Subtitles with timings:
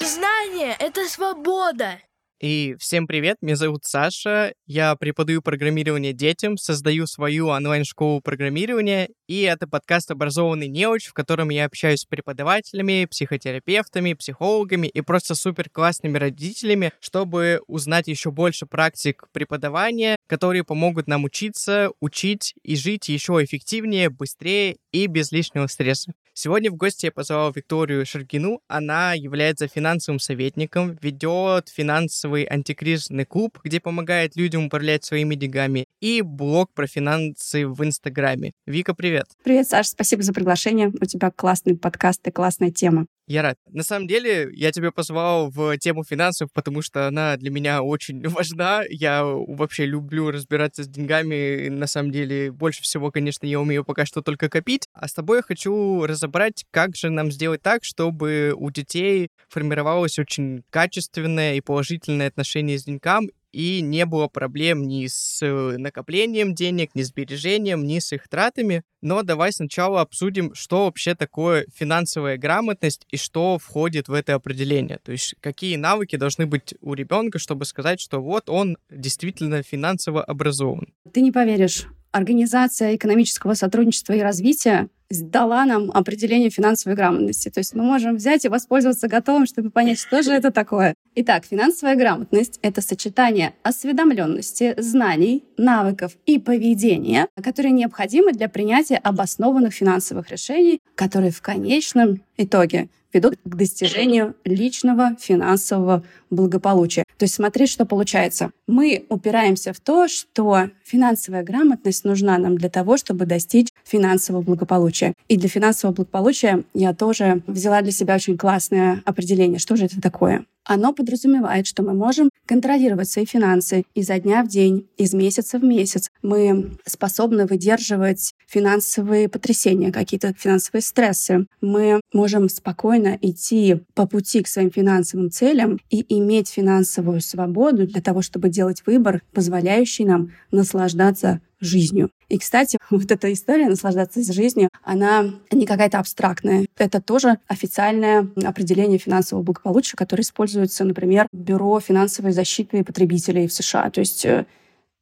[0.00, 2.00] Знание— это свобода.
[2.38, 9.40] И всем привет, меня зовут Саша, я преподаю программирование детям, создаю свою онлайн-школу программирования, и
[9.40, 15.70] это подкаст «Образованный неуч», в котором я общаюсь с преподавателями, психотерапевтами, психологами и просто супер
[15.70, 23.08] классными родителями, чтобы узнать еще больше практик преподавания, которые помогут нам учиться, учить и жить
[23.08, 26.12] еще эффективнее, быстрее и без лишнего стресса.
[26.38, 28.60] Сегодня в гости я позвал Викторию Шаргину.
[28.68, 36.20] Она является финансовым советником, ведет финансовый антикризисный клуб, где помогает людям управлять своими деньгами, и
[36.20, 38.52] блог про финансы в Инстаграме.
[38.66, 39.24] Вика, привет!
[39.44, 40.88] Привет, Саша, спасибо за приглашение.
[40.88, 43.06] У тебя классный подкаст и классная тема.
[43.26, 43.58] Я рад.
[43.68, 48.22] На самом деле, я тебя позвал в тему финансов, потому что она для меня очень
[48.28, 48.82] важна.
[48.88, 51.68] Я вообще люблю разбираться с деньгами.
[51.68, 54.86] На самом деле, больше всего, конечно, я умею пока что только копить.
[54.92, 60.20] А с тобой я хочу разобрать, как же нам сделать так, чтобы у детей формировалось
[60.20, 66.54] очень качественное и положительное отношение с деньгам, и не было проблем ни с э, накоплением
[66.54, 68.82] денег, ни с сбережением, ни с их тратами.
[69.00, 74.98] Но давай сначала обсудим, что вообще такое финансовая грамотность и что входит в это определение.
[75.02, 80.22] То есть какие навыки должны быть у ребенка, чтобы сказать, что вот он действительно финансово
[80.22, 80.92] образован.
[81.10, 87.48] Ты не поверишь, Организация экономического сотрудничества и развития дала нам определение финансовой грамотности.
[87.48, 90.94] То есть мы можем взять и воспользоваться готовым, чтобы понять, что же это такое.
[91.14, 99.72] Итак, финансовая грамотность— это сочетание осведомленности, знаний, навыков и поведения, которые необходимы для принятия обоснованных
[99.72, 107.04] финансовых решений, которые в конечном итоге ведут к достижению личного финансового благополучия.
[107.16, 108.50] То есть смотри, что получается.
[108.66, 114.95] Мы упираемся в то, что финансовая грамотность нужна нам для того, чтобы достичь финансового благополучия.
[115.28, 119.58] И для финансового благополучия я тоже взяла для себя очень классное определение.
[119.58, 120.44] Что же это такое?
[120.66, 125.64] Оно подразумевает, что мы можем контролировать свои финансы изо дня в день, из месяца в
[125.64, 126.10] месяц.
[126.22, 131.46] Мы способны выдерживать финансовые потрясения, какие-то финансовые стрессы.
[131.60, 138.02] Мы можем спокойно идти по пути к своим финансовым целям и иметь финансовую свободу для
[138.02, 142.10] того, чтобы делать выбор, позволяющий нам наслаждаться жизнью.
[142.28, 146.66] И, кстати, вот эта история наслаждаться жизнью, она не какая-то абстрактная.
[146.76, 153.90] Это тоже официальное определение финансового благополучия, которое используется, например, Бюро финансовой защиты потребителей в США.
[153.90, 154.46] То есть э,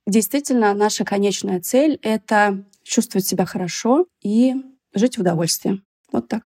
[0.07, 4.55] действительно наша конечная цель— это чувствовать себя хорошо и
[4.95, 5.83] жить в удовольствии.
[6.13, 6.43] Вот так.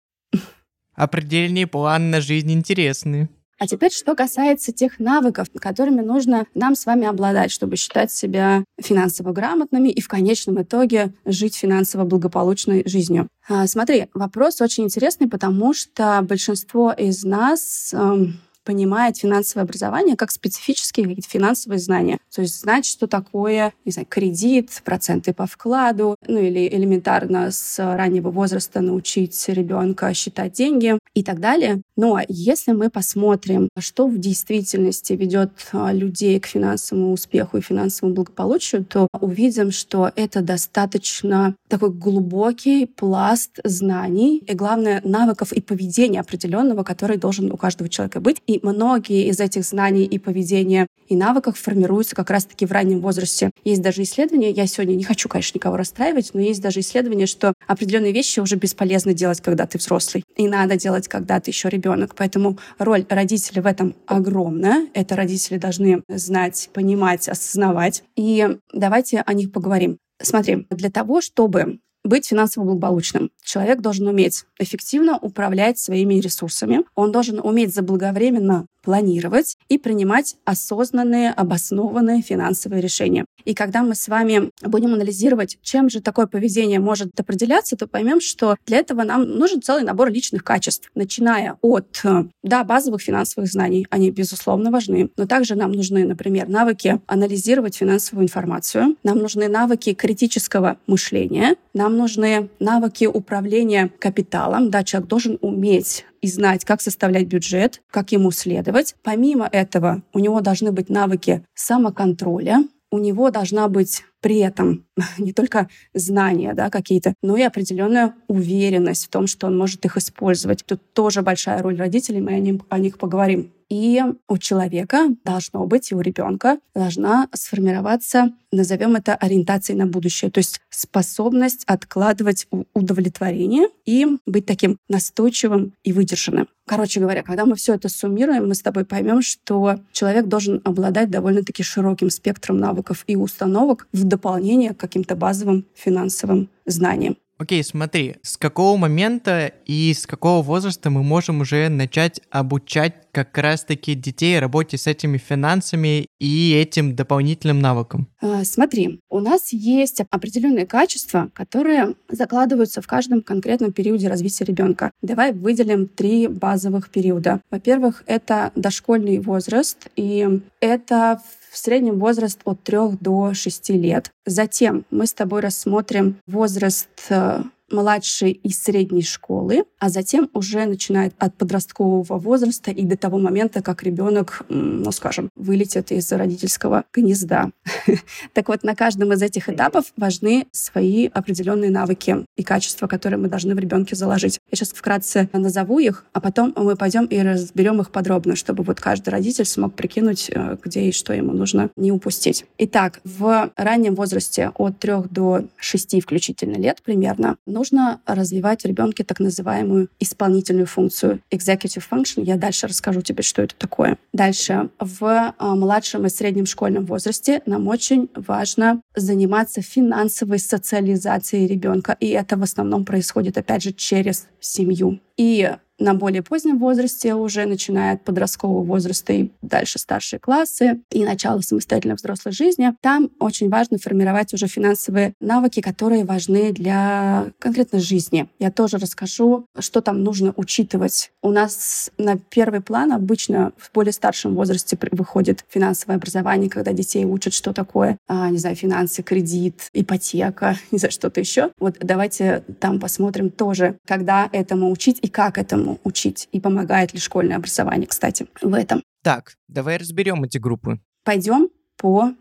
[0.94, 3.28] Определение план на жизнь интересный.
[3.62, 8.64] А теперь, что касается тех навыков, которыми нужно нам с вами обладать, чтобы считать себя
[8.80, 13.28] финансово грамотными и в конечном итоге жить финансово благополучной жизнью.
[13.48, 20.30] А, смотри, вопрос очень интересный, потому что большинство из нас эм, понимает финансовое образование как
[20.30, 22.18] специфические какие-то финансовые знания.
[22.34, 27.78] То есть знать, что такое, не знаю, кредит, проценты по вкладу, ну или элементарно с
[27.78, 31.82] раннего возраста научить ребенка считать деньги и так далее.
[31.96, 38.14] Но если мы посмотрим, что в действительности ведет а, людей к финансовому успеху и финансовому
[38.14, 46.20] благополучию, то увидим, что это достаточно такой глубокий пласт знаний и, главное, навыков и поведения
[46.20, 48.42] определенного, который должен у каждого человека быть.
[48.52, 53.50] И многие из этих знаний и поведения и навыков формируются как раз-таки в раннем возрасте.
[53.64, 57.54] Есть даже исследования, я сегодня не хочу, конечно, никого расстраивать, но есть даже исследования, что
[57.66, 60.22] определенные вещи уже бесполезно делать, когда ты взрослый.
[60.36, 62.14] И надо делать, когда ты еще ребенок.
[62.14, 64.86] Поэтому роль родителей в этом огромная.
[64.92, 68.04] Это родители должны знать, понимать, осознавать.
[68.16, 69.96] И давайте о них поговорим.
[70.20, 73.30] Смотри, для того, чтобы быть финансово благополучным.
[73.42, 76.84] Человек должен уметь эффективно управлять своими ресурсами.
[76.94, 83.24] Он должен уметь заблаговременно планировать и принимать осознанные, обоснованные финансовые решения.
[83.44, 88.20] И когда мы с вами будем анализировать, чем же такое поведение может определяться, то поймем,
[88.20, 92.02] что для этого нам нужен целый набор личных качеств, начиная от
[92.42, 93.86] да, базовых финансовых знаний.
[93.90, 95.10] Они, безусловно, важны.
[95.16, 98.96] Но также нам нужны, например, навыки анализировать финансовую информацию.
[99.02, 101.56] Нам нужны навыки критического мышления.
[101.74, 104.70] Нам нужны навыки управления капиталом.
[104.70, 108.94] Да, человек должен уметь и знать, как составлять бюджет, как ему следовать.
[109.02, 114.86] Помимо этого, у него должны быть навыки самоконтроля, у него должна быть при этом
[115.18, 119.98] не только знания да, какие-то, но и определенная уверенность в том, что он может их
[119.98, 120.64] использовать.
[120.64, 123.52] Тут тоже большая роль родителей, мы о, ним, о них поговорим.
[123.72, 130.30] И у человека должно быть, и у ребенка должна сформироваться, назовем это ориентацией на будущее,
[130.30, 136.48] то есть способность откладывать удовлетворение и быть таким настойчивым и выдержанным.
[136.66, 141.10] Короче говоря, когда мы все это суммируем, мы с тобой поймем, что человек должен обладать
[141.10, 147.16] довольно-таки широким спектром навыков и установок в дополнение к каким-то базовым финансовым знаниям.
[147.42, 153.36] Окей, смотри, с какого момента и с какого возраста мы можем уже начать обучать как
[153.36, 158.06] раз-таки детей работе с этими финансами и этим дополнительным навыком?
[158.20, 164.92] А, смотри, у нас есть определенные качества, которые закладываются в каждом конкретном периоде развития ребенка.
[165.02, 167.40] Давай выделим три базовых периода.
[167.50, 174.10] Во-первых, это дошкольный возраст, и это в среднем возраст от 3 до 6 лет.
[174.26, 181.14] Затем мы с тобой рассмотрим возраст э, младшей и средней школы, а затем уже начинает
[181.18, 187.50] от подросткового возраста и до того момента, как ребенок, ну скажем, вылетит из родительского гнезда.
[188.34, 193.28] Так вот, на каждом из этих этапов важны свои определенные навыки и качества, которые мы
[193.28, 194.38] должны в ребенке заложить.
[194.50, 198.80] Я сейчас вкратце назову их, а потом мы пойдем и разберем их подробно, чтобы вот
[198.80, 202.46] каждый родитель смог прикинуть, э, где и что ему нужно не упустить.
[202.58, 209.04] Итак, в раннем возрасте от 3 до 6 включительно лет примерно, нужно развивать в ребенке
[209.04, 212.24] так называемую исполнительную функцию executive function.
[212.24, 213.98] Я дальше расскажу тебе, что это такое.
[214.12, 214.70] Дальше.
[214.80, 221.96] В а, младшем и среднем школьном возрасте нам очень важно заниматься финансовой социализацией ребенка.
[222.00, 225.00] И это в основном происходит, опять же, через семью.
[225.16, 225.48] И
[225.82, 231.40] на более позднем возрасте, уже начиная от подросткового возраста и дальше старшие классы и начало
[231.40, 238.28] самостоятельной взрослой жизни, там очень важно формировать уже финансовые навыки, которые важны для конкретно жизни.
[238.38, 241.10] Я тоже расскажу, что там нужно учитывать.
[241.20, 247.04] У нас на первый план обычно в более старшем возрасте выходит финансовое образование, когда детей
[247.04, 251.50] учат, что такое, а, не знаю, финансы, кредит, ипотека, не знаю, что-то еще.
[251.58, 257.00] Вот давайте там посмотрим тоже, когда этому учить и как этому учить и помогает ли
[257.00, 258.82] школьное образование, кстати, в этом.
[259.02, 260.80] Так, давай разберем эти группы.
[261.04, 262.12] Пойдем по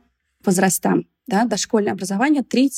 [0.43, 1.05] возрастам.
[1.27, 2.69] Да, дошкольное образование 3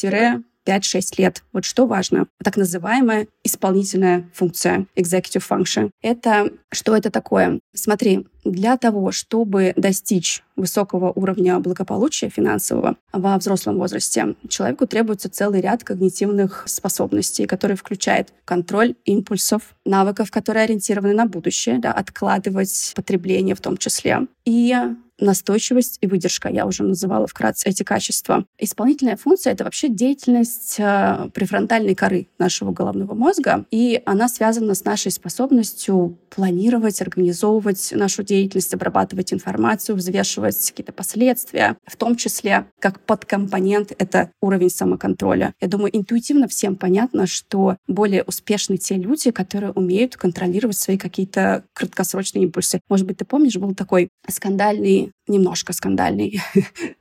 [0.65, 1.43] 5-6 лет.
[1.53, 2.27] Вот что важно.
[2.43, 5.91] Так называемая исполнительная функция, executive function.
[6.01, 7.59] Это что это такое?
[7.73, 15.61] Смотри, для того, чтобы достичь высокого уровня благополучия финансового во взрослом возрасте, человеку требуется целый
[15.61, 23.55] ряд когнитивных способностей, которые включают контроль импульсов, навыков, которые ориентированы на будущее, да, откладывать потребление
[23.55, 24.75] в том числе, и
[25.23, 26.49] настойчивость и выдержка.
[26.49, 28.45] Я уже называла вкратце эти качества.
[28.57, 34.83] Исполнительная функция— это вообще деятельность э, префронтальной коры нашего головного мозга, и она связана с
[34.83, 42.99] нашей способностью планировать, организовывать нашу деятельность, обрабатывать информацию, взвешивать какие-то последствия, в том числе как
[42.99, 45.53] подкомпонент— это уровень самоконтроля.
[45.61, 51.63] Я думаю, интуитивно всем понятно, что более успешны те люди, которые умеют контролировать свои какие-то
[51.73, 52.81] краткосрочные импульсы.
[52.89, 56.41] Может быть, ты помнишь, был такой скандальный немножко скандальный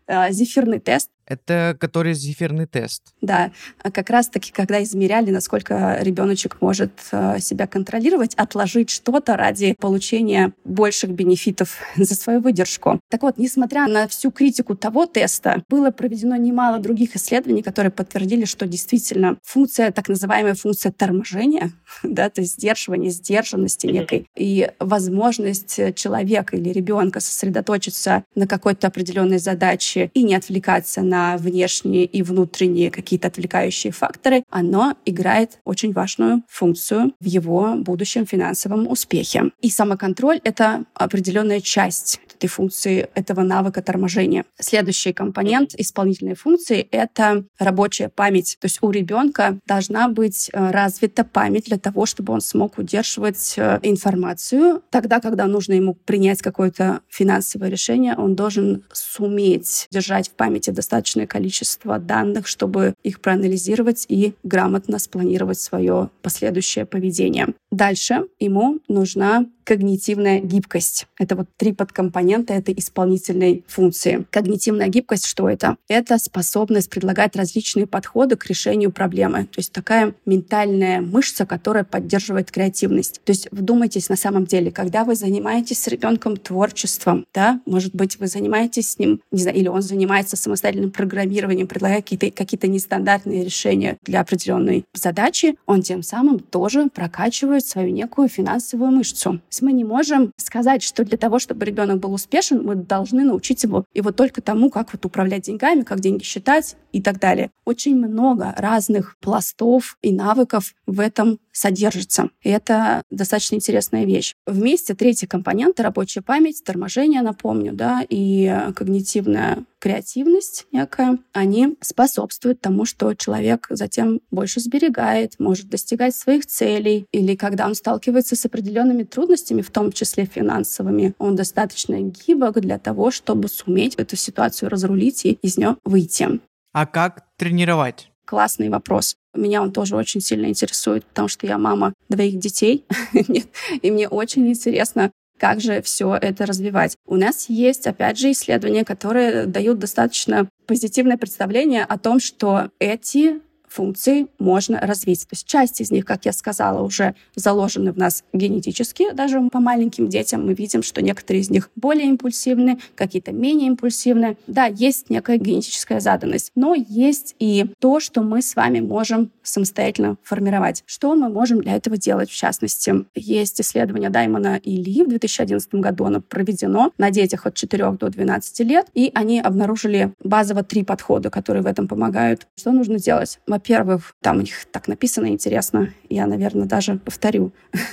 [0.07, 3.15] а, зефирный тест, это который зефирный тест.
[3.21, 9.75] Да, а как раз-таки, когда измеряли, насколько ребеночек может э, себя контролировать, отложить что-то ради
[9.79, 13.01] получения больших бенефитов за свою выдержку.
[13.09, 18.45] Так вот, несмотря на всю критику того теста, было проведено немало других исследований, которые подтвердили,
[18.45, 21.73] что действительно функция, так называемая функция торможения,
[22.03, 29.39] да, то есть сдерживания, сдержанности некой, и возможность человека или ребенка сосредоточиться на какой-то определенной
[29.39, 36.43] задаче и не отвлекаться на внешние и внутренние какие-то отвлекающие факторы, оно играет очень важную
[36.49, 39.51] функцию в его будущем финансовом успехе.
[39.61, 44.45] И самоконтроль— это определенная часть этой функции, этого навыка торможения.
[44.59, 48.57] Следующий компонент исполнительной функции— это рабочая память.
[48.61, 53.55] То есть у ребенка должна быть э, развита память для того, чтобы он смог удерживать
[53.57, 54.83] э, информацию.
[54.91, 61.27] Тогда, когда нужно ему принять какое-то финансовое решение, он должен суметь держать в памяти достаточное
[61.27, 67.55] количество данных, чтобы их проанализировать и грамотно спланировать свое последующее поведение.
[67.71, 71.07] Дальше ему нужна когнитивная гибкость.
[71.19, 74.27] Это вот три подкомпонента этой исполнительной функции.
[74.31, 75.77] Когнитивная гибкость, что это?
[75.89, 79.45] Это способность предлагать различные подходы к решению проблемы.
[79.45, 83.21] То есть такая ментальная мышца, которая поддерживает креативность.
[83.25, 88.19] То есть вдумайтесь на самом деле, когда вы занимаетесь с ребенком творчеством, да, может быть,
[88.19, 93.45] вы занимаетесь с ним, не знаю, или он занимается самостоятельным программированием, предлагая какие-то какие нестандартные
[93.45, 99.73] решения для определенной задачи, он тем самым тоже прокачивает свою некую финансовую мышцу есть мы
[99.73, 104.13] не можем сказать, что для того, чтобы ребенок был успешен, мы должны научить его его
[104.13, 107.51] только тому, как вот управлять деньгами, как деньги считать и так далее.
[107.65, 112.31] Очень много разных пластов и навыков в этом содержится.
[112.43, 114.35] И это достаточно интересная вещь.
[114.47, 122.85] Вместе третий компонент— рабочая память, торможение, напомню, да, и когнитивная креативность некая, они способствуют тому,
[122.85, 129.03] что человек затем больше сберегает, может достигать своих целей, или когда он сталкивается с определенными
[129.03, 135.27] трудностями, в том числе финансовыми, он достаточно гибок для того, чтобы суметь эту ситуацию разрулить
[135.27, 136.41] и из нее выйти.
[136.73, 138.13] А как тренировать?
[138.25, 139.17] Классный вопрос.
[139.35, 142.87] Меня он тоже очень сильно интересует, потому что я мама двоих детей,
[143.83, 145.11] и мне очень интересно,
[145.43, 146.97] как же все это развивать.
[147.05, 153.41] У нас есть, опять же, исследования, которые дают достаточно позитивное представление о том, что эти
[153.73, 155.23] функций можно развить.
[155.23, 159.13] То есть часть из них, как я сказала, уже заложены в нас генетически.
[159.13, 164.37] Даже по маленьким детям мы видим, что некоторые из них более импульсивны, какие-то менее импульсивны.
[164.47, 170.17] Да, есть некая генетическая заданность, но есть и то, что мы с вами можем самостоятельно
[170.23, 170.83] формировать.
[170.87, 173.07] Что мы можем для этого делать, в частности?
[173.15, 176.05] Есть исследование Даймона и Ли в 2011 году.
[176.05, 181.31] Оно проведено на детях от 4 до 12 лет, и они обнаружили базово три подхода,
[181.31, 182.47] которые в этом помогают.
[182.57, 183.41] Что нужно делать?
[183.63, 187.53] Во-первых, там у них так написано интересно, я, наверное, даже повторю.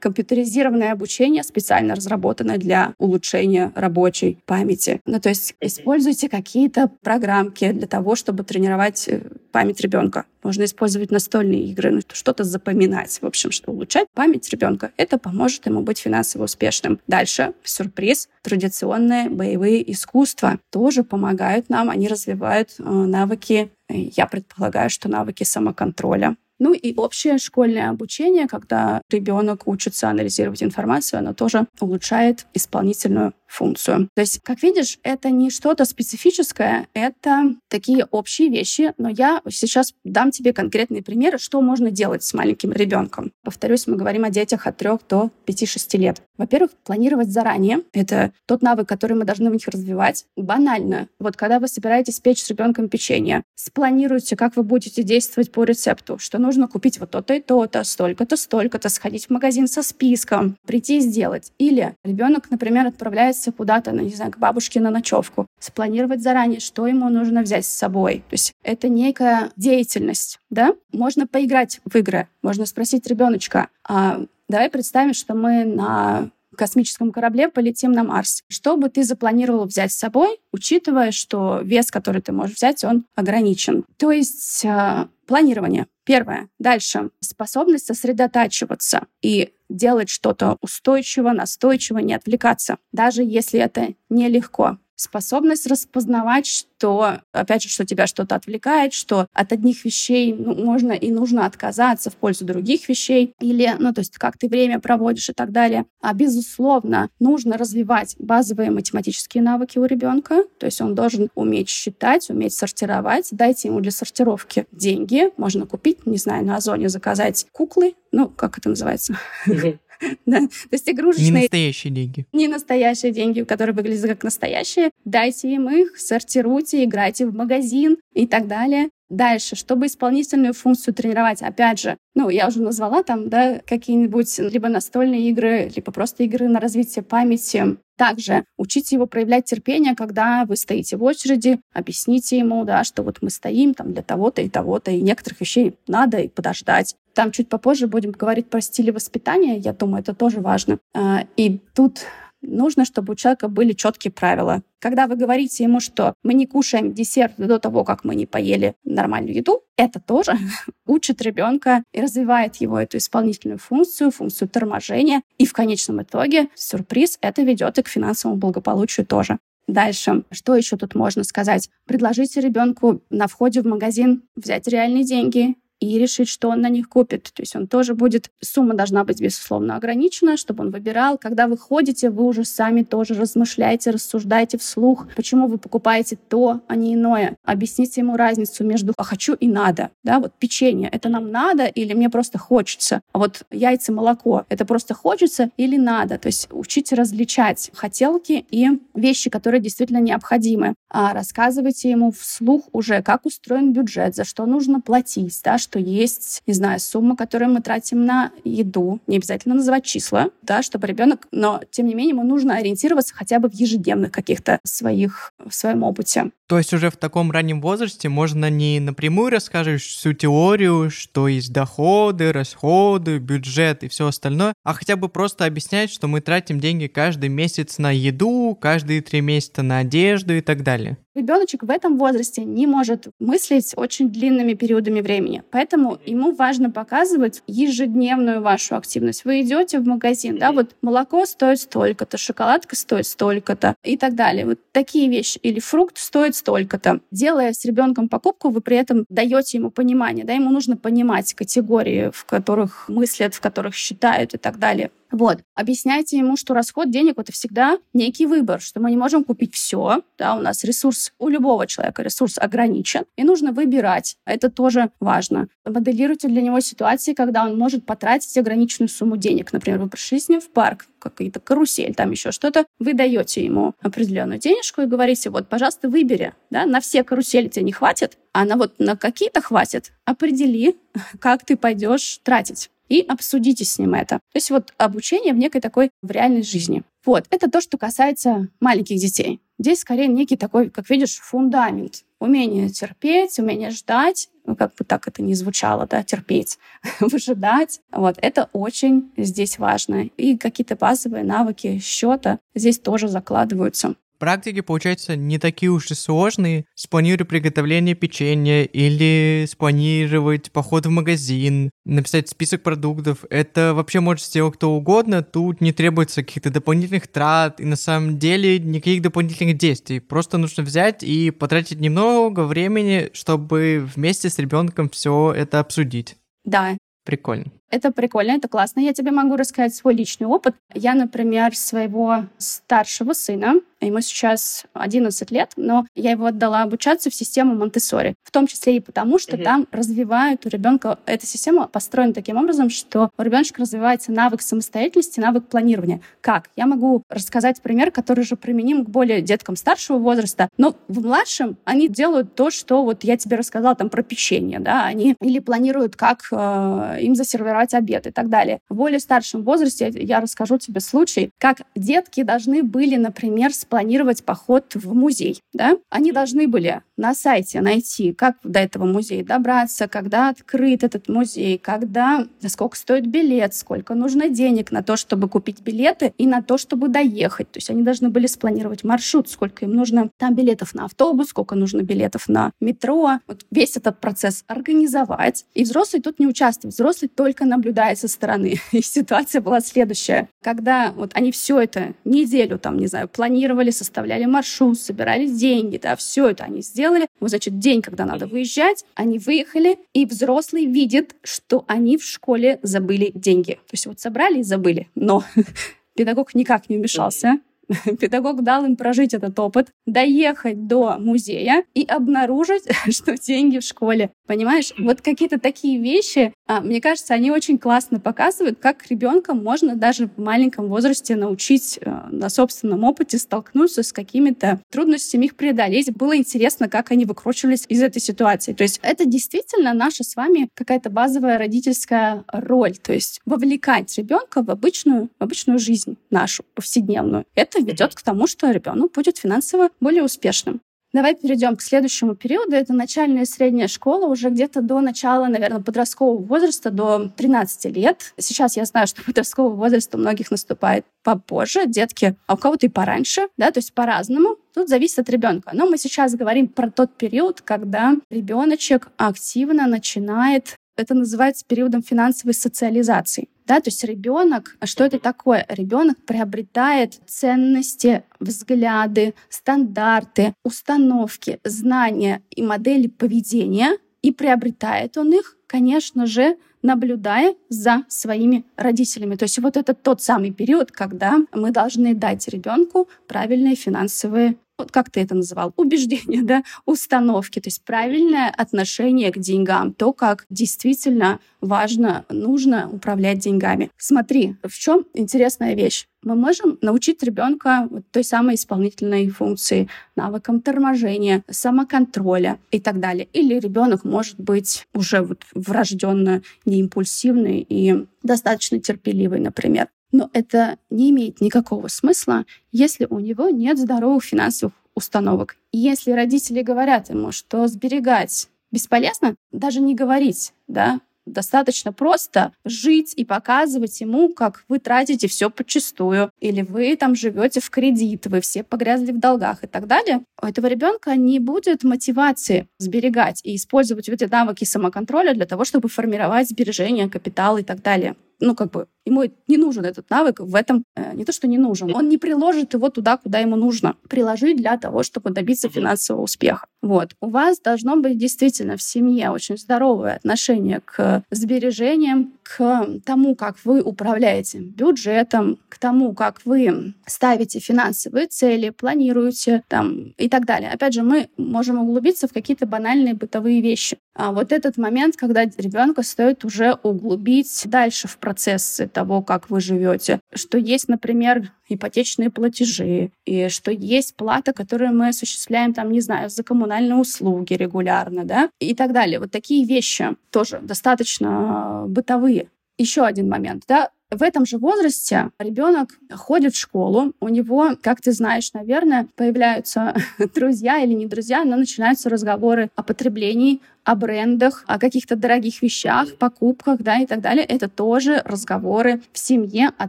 [0.00, 5.00] Компьютеризированное обучение специально разработано для улучшения рабочей памяти.
[5.06, 10.26] Ну, то есть используйте какие-то программки для того, чтобы тренировать э, память ребенка.
[10.42, 13.18] Можно использовать настольные игры, ну, что-то запоминать.
[13.22, 14.92] В общем, что улучшать память ребенка.
[14.98, 17.00] Это поможет ему быть финансово успешным.
[17.06, 21.88] Дальше, сюрприз, традиционные боевые искусства тоже помогают нам.
[21.88, 26.36] Они развивают э, навыки я предполагаю, что навыки самоконтроля.
[26.58, 34.08] Ну и общее школьное обучение, когда ребенок учится анализировать информацию, оно тоже улучшает исполнительную функцию.
[34.14, 39.94] То есть, как видишь, это не что-то специфическое, это такие общие вещи, но я сейчас
[40.04, 43.32] дам тебе конкретные примеры, что можно делать с маленьким ребенком.
[43.42, 46.22] Повторюсь, мы говорим о детях от 3 до 5-6 лет.
[46.36, 47.82] Во-первых, планировать заранее.
[47.92, 50.26] Это тот навык, который мы должны в них развивать.
[50.36, 51.08] Банально.
[51.18, 56.18] Вот когда вы собираетесь печь с ребенком печенье, спланируйте, как вы будете действовать по рецепту,
[56.18, 60.98] что нужно купить вот то-то и то-то, столько-то, столько-то, сходить в магазин со списком, прийти
[60.98, 61.52] и сделать.
[61.58, 66.60] Или ребенок, например, отправляется отправиться куда-то, ну, не знаю, к бабушке на ночевку, спланировать заранее,
[66.60, 68.24] что ему нужно взять с собой.
[68.28, 70.74] То есть это некая деятельность, да?
[70.92, 77.48] Можно поиграть в игры, можно спросить ребеночка, а давай представим, что мы на космическом корабле
[77.48, 78.42] полетим на Марс.
[78.48, 83.04] Что бы ты запланировал взять с собой, учитывая, что вес, который ты можешь взять, он
[83.14, 83.84] ограничен?
[83.96, 85.86] То есть э, планирование.
[86.08, 86.48] Первое.
[86.58, 87.10] Дальше.
[87.20, 96.46] Способность сосредотачиваться и делать что-то устойчиво, настойчиво, не отвлекаться, даже если это нелегко способность распознавать,
[96.46, 101.46] что, опять же, что тебя что-то отвлекает, что от одних вещей ну, можно и нужно
[101.46, 105.52] отказаться в пользу других вещей, или, ну, то есть как ты время проводишь и так
[105.52, 105.86] далее.
[106.02, 112.28] А, безусловно, нужно развивать базовые математические навыки у ребенка, то есть он должен уметь считать,
[112.28, 113.28] уметь сортировать.
[113.30, 118.58] Дайте ему для сортировки деньги, можно купить, не знаю, на Озоне заказать куклы, ну, как
[118.58, 119.16] это называется?
[120.26, 120.40] Да.
[120.40, 121.30] То есть игрушечные...
[121.30, 122.26] Не настоящие деньги.
[122.32, 124.90] Не настоящие деньги, которые выглядят как настоящие.
[125.04, 128.88] Дайте им их, сортируйте, играйте в магазин и так далее.
[129.10, 134.68] Дальше, чтобы исполнительную функцию тренировать, опять же, ну, я уже назвала там, да, какие-нибудь либо
[134.68, 137.78] настольные игры, либо просто игры на развитие памяти.
[137.96, 143.18] Также учите его проявлять терпение, когда вы стоите в очереди, объясните ему, да, что вот
[143.22, 146.94] мы стоим там для того-то и того-то, и некоторых вещей надо и подождать.
[147.18, 149.58] Там чуть попозже будем говорить про стили воспитания.
[149.58, 150.78] Я думаю, это тоже важно.
[150.94, 152.02] А, и тут
[152.42, 154.62] нужно, чтобы у человека были четкие правила.
[154.78, 158.76] Когда вы говорите ему, что мы не кушаем десерт до того, как мы не поели
[158.84, 160.34] нормальную еду, это тоже
[160.86, 165.22] учит ребенка и развивает его эту исполнительную функцию, функцию торможения.
[165.38, 169.38] И в конечном итоге, сюрприз, это ведет и к финансовому благополучию тоже.
[169.66, 171.68] Дальше, что еще тут можно сказать?
[171.84, 176.88] Предложите ребенку на входе в магазин взять реальные деньги и решить, что он на них
[176.88, 177.24] купит.
[177.34, 181.18] То есть он тоже будет, сумма должна быть, безусловно, ограничена, чтобы он выбирал.
[181.18, 186.76] Когда вы ходите, вы уже сами тоже размышляете, рассуждаете вслух, почему вы покупаете то, а
[186.76, 187.36] не иное.
[187.44, 189.90] Объясните ему разницу между «а хочу» и «надо».
[190.02, 193.00] Да, вот печенье— это нам надо или мне просто хочется?
[193.12, 196.18] А вот яйца, молоко— это просто хочется или надо?
[196.18, 200.74] То есть учите различать хотелки и вещи, которые действительно необходимы.
[200.90, 206.42] А рассказывайте ему вслух уже, как устроен бюджет, за что нужно платить, да, что есть,
[206.46, 209.00] не знаю, сумма, которую мы тратим на еду.
[209.06, 213.38] Не обязательно называть числа, да, чтобы ребенок, но тем не менее ему нужно ориентироваться хотя
[213.38, 216.30] бы в ежедневных каких-то своих, в своем опыте.
[216.46, 221.52] То есть уже в таком раннем возрасте можно не напрямую рассказывать всю теорию, что есть
[221.52, 226.86] доходы, расходы, бюджет и все остальное, а хотя бы просто объяснять, что мы тратим деньги
[226.86, 230.96] каждый месяц на еду, каждые три месяца на одежду и так далее.
[231.18, 235.42] Ребеночек в этом возрасте не может мыслить очень длинными периодами времени.
[235.50, 239.24] Поэтому ему важно показывать ежедневную вашу активность.
[239.24, 244.46] Вы идете в магазин, да, вот молоко стоит столько-то, шоколадка стоит столько-то и так далее.
[244.46, 245.38] Вот такие вещи.
[245.42, 247.00] Или фрукт стоит столько-то.
[247.10, 252.12] Делая с ребенком покупку, вы при этом даете ему понимание, да, ему нужно понимать категории,
[252.14, 254.92] в которых мыслят, в которых считают и так далее.
[255.10, 255.38] Вот.
[255.54, 260.02] Объясняйте ему, что расход денег— это всегда некий выбор, что мы не можем купить все.
[260.18, 264.16] Да, у нас ресурс, у любого человека ресурс ограничен, и нужно выбирать.
[264.26, 265.48] Это тоже важно.
[265.64, 269.52] Моделируйте для него ситуации, когда он может потратить ограниченную сумму денег.
[269.52, 272.66] Например, вы пришли с ним в парк, какие-то карусель, там еще что-то.
[272.78, 276.34] Вы даете ему определенную денежку и говорите, вот, пожалуйста, выбери.
[276.50, 279.92] Да, на все карусели тебе не хватит, а на вот на какие-то хватит.
[280.04, 280.76] Определи,
[281.20, 284.16] как ты пойдешь тратить и обсудите с ним это.
[284.16, 286.82] То есть вот обучение в некой такой в реальной жизни.
[287.04, 289.40] Вот, это то, что касается маленьких детей.
[289.58, 292.04] Здесь скорее некий такой, как видишь, фундамент.
[292.20, 296.58] Умение терпеть, умение ждать, ну, как бы так это ни звучало, да, терпеть,
[297.00, 297.80] выжидать.
[297.92, 300.04] Вот, это очень здесь важно.
[300.16, 303.94] И какие-то базовые навыки счета здесь тоже закладываются.
[304.18, 306.64] Практики, получается, не такие уж и сложные.
[306.74, 313.24] Спланировать приготовление печенья или спланировать поход в магазин, написать список продуктов.
[313.30, 315.22] Это вообще может сделать кто угодно.
[315.22, 320.00] Тут не требуется каких-то дополнительных трат и на самом деле никаких дополнительных действий.
[320.00, 326.16] Просто нужно взять и потратить немного времени, чтобы вместе с ребенком все это обсудить.
[326.44, 326.76] Да.
[327.04, 327.52] Прикольно.
[327.70, 328.80] Это прикольно, это классно.
[328.80, 330.54] Я тебе могу рассказать свой личный опыт.
[330.74, 337.14] Я, например, своего старшего сына, ему сейчас 11 лет, но я его отдала обучаться в
[337.14, 338.14] систему Монтессори.
[338.24, 339.44] В том числе и потому, что mm-hmm.
[339.44, 340.98] там развивают у ребенка...
[341.06, 346.00] Эта система построена таким образом, что у ребенка развивается навык самостоятельности, навык планирования.
[346.20, 346.50] Как?
[346.56, 350.48] Я могу рассказать пример, который же применим к более деткам старшего возраста.
[350.56, 354.86] Но в младшем они делают то, что вот я тебе рассказала там про печенье, да,
[354.86, 358.60] они или планируют, как э, им засервировать сервировать обед и так далее.
[358.68, 364.74] В более старшем возрасте я расскажу тебе случай, как детки должны были, например, спланировать поход
[364.74, 365.40] в музей.
[365.52, 365.76] Да?
[365.90, 371.58] Они должны были на сайте найти, как до этого музея добраться, когда открыт этот музей,
[371.58, 376.58] когда, сколько стоит билет, сколько нужно денег на то, чтобы купить билеты и на то,
[376.58, 377.50] чтобы доехать.
[377.52, 381.54] То есть они должны были спланировать маршрут, сколько им нужно там билетов на автобус, сколько
[381.54, 383.20] нужно билетов на метро.
[383.26, 385.44] Вот весь этот процесс организовать.
[385.54, 386.74] И взрослый тут не участвует.
[386.74, 388.60] Взрослый только наблюдает со стороны.
[388.72, 390.28] И ситуация была следующая.
[390.42, 395.96] Когда вот они все это неделю, там, не знаю, планировали, составляли маршрут, собирали деньги, да,
[395.96, 397.08] все это они сделали.
[397.20, 402.58] Вот, значит, день, когда надо выезжать, они выехали, и взрослый видит, что они в школе
[402.62, 403.54] забыли деньги.
[403.54, 404.88] То есть вот собрали и забыли.
[404.94, 405.24] Но
[405.94, 407.38] педагог никак не вмешался.
[408.00, 414.10] Педагог дал им прожить этот опыт, доехать до музея и обнаружить, что деньги в школе.
[414.26, 419.74] Понимаешь, вот какие-то такие вещи, а, мне кажется, они очень классно показывают, как ребенка можно
[419.76, 425.92] даже в маленьком возрасте научить э, на собственном опыте столкнуться с какими-то трудностями, их преодолеть.
[425.94, 428.52] Было интересно, как они выкручивались из этой ситуации.
[428.52, 432.76] То есть это действительно наша с вами какая-то базовая родительская роль.
[432.76, 437.24] То есть вовлекать ребенка в обычную, в обычную жизнь нашу, повседневную.
[437.34, 440.60] Это это ведет к тому, что ребенок будет финансово более успешным.
[440.94, 442.52] Давай перейдем к следующему периоду.
[442.52, 448.14] Это начальная и средняя школа, уже где-то до начала, наверное, подросткового возраста, до 13 лет.
[448.16, 452.70] Сейчас я знаю, что подростковый возраст у многих наступает попозже, детки, а у кого-то и
[452.70, 454.36] пораньше, да, то есть по-разному.
[454.54, 455.50] Тут зависит от ребенка.
[455.52, 462.34] Но мы сейчас говорим про тот период, когда ребеночек активно начинает это называется периодом финансовой
[462.34, 463.28] социализации.
[463.48, 465.46] Да, то есть ребенок, а что это такое?
[465.48, 476.06] Ребенок приобретает ценности, взгляды, стандарты, установки, знания и модели поведения, и приобретает он их конечно
[476.06, 479.16] же, наблюдая за своими родителями.
[479.16, 484.36] То есть вот это тот самый период, когда мы должны дать ребенку правильные финансовые
[484.70, 490.26] как ты это называл, убеждения, да, установки, то есть правильное отношение к деньгам, то, как
[490.30, 493.70] действительно важно, нужно управлять деньгами.
[493.76, 495.86] Смотри, в чем интересная вещь.
[496.02, 503.08] Мы можем научить ребенка той самой исполнительной функции, навыкам торможения, самоконтроля и так далее.
[503.12, 509.68] Или ребенок может быть уже вот врожденно неимпульсивный и достаточно терпеливый, например.
[509.92, 515.36] Но это не имеет никакого смысла, если у него нет здоровых финансовых установок.
[515.52, 522.92] И если родители говорят ему, что сберегать бесполезно, даже не говорить, да, достаточно просто жить
[522.94, 528.20] и показывать ему, как вы тратите все подчистую, или вы там живете в кредит, вы
[528.20, 533.36] все погрязли в долгах и так далее, у этого ребенка не будет мотивации сберегать и
[533.36, 538.50] использовать эти навыки самоконтроля для того, чтобы формировать сбережения, капитал и так далее ну, как
[538.50, 541.88] бы, ему не нужен этот навык в этом, э, не то, что не нужен, он
[541.88, 546.46] не приложит его туда, куда ему нужно приложить для того, чтобы добиться финансового успеха.
[546.62, 546.94] Вот.
[547.00, 553.36] У вас должно быть действительно в семье очень здоровое отношение к сбережениям, к тому, как
[553.44, 560.50] вы управляете бюджетом, к тому, как вы ставите финансовые цели, планируете там и так далее.
[560.50, 563.78] Опять же, мы можем углубиться в какие-то банальные бытовые вещи.
[563.94, 569.40] А вот этот момент, когда ребенка стоит уже углубить дальше в процессы того, как вы
[569.40, 575.80] живете, что есть, например, ипотечные платежи, и что есть плата, которую мы осуществляем, там, не
[575.80, 579.00] знаю, за коммунальные услуги регулярно, да, и так далее.
[579.00, 582.17] Вот такие вещи тоже достаточно бытовые.
[582.58, 587.80] Еще один момент, да, в этом же возрасте ребенок ходит в школу, у него, как
[587.80, 589.74] ты знаешь, наверное, появляются
[590.14, 595.94] друзья или не друзья, но начинаются разговоры о потреблении, о брендах, о каких-то дорогих вещах,
[595.96, 597.22] покупках, да, и так далее.
[597.22, 599.68] Это тоже разговоры в семье о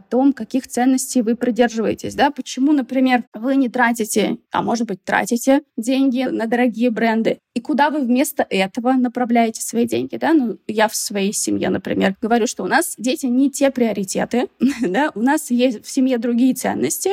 [0.00, 2.30] том, каких ценностей вы придерживаетесь, да.
[2.30, 7.90] Почему, например, вы не тратите, а может быть, тратите деньги на дорогие бренды, и куда
[7.90, 10.32] вы вместо этого направляете свои деньги, да?
[10.32, 14.48] Ну, я в своей семье, например, говорю, что у нас дети не те приоритеты,
[14.80, 17.10] да, у нас есть в семье другие ценности.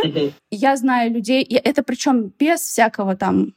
[0.51, 3.55] Я знаю людей, и это причем без всякого там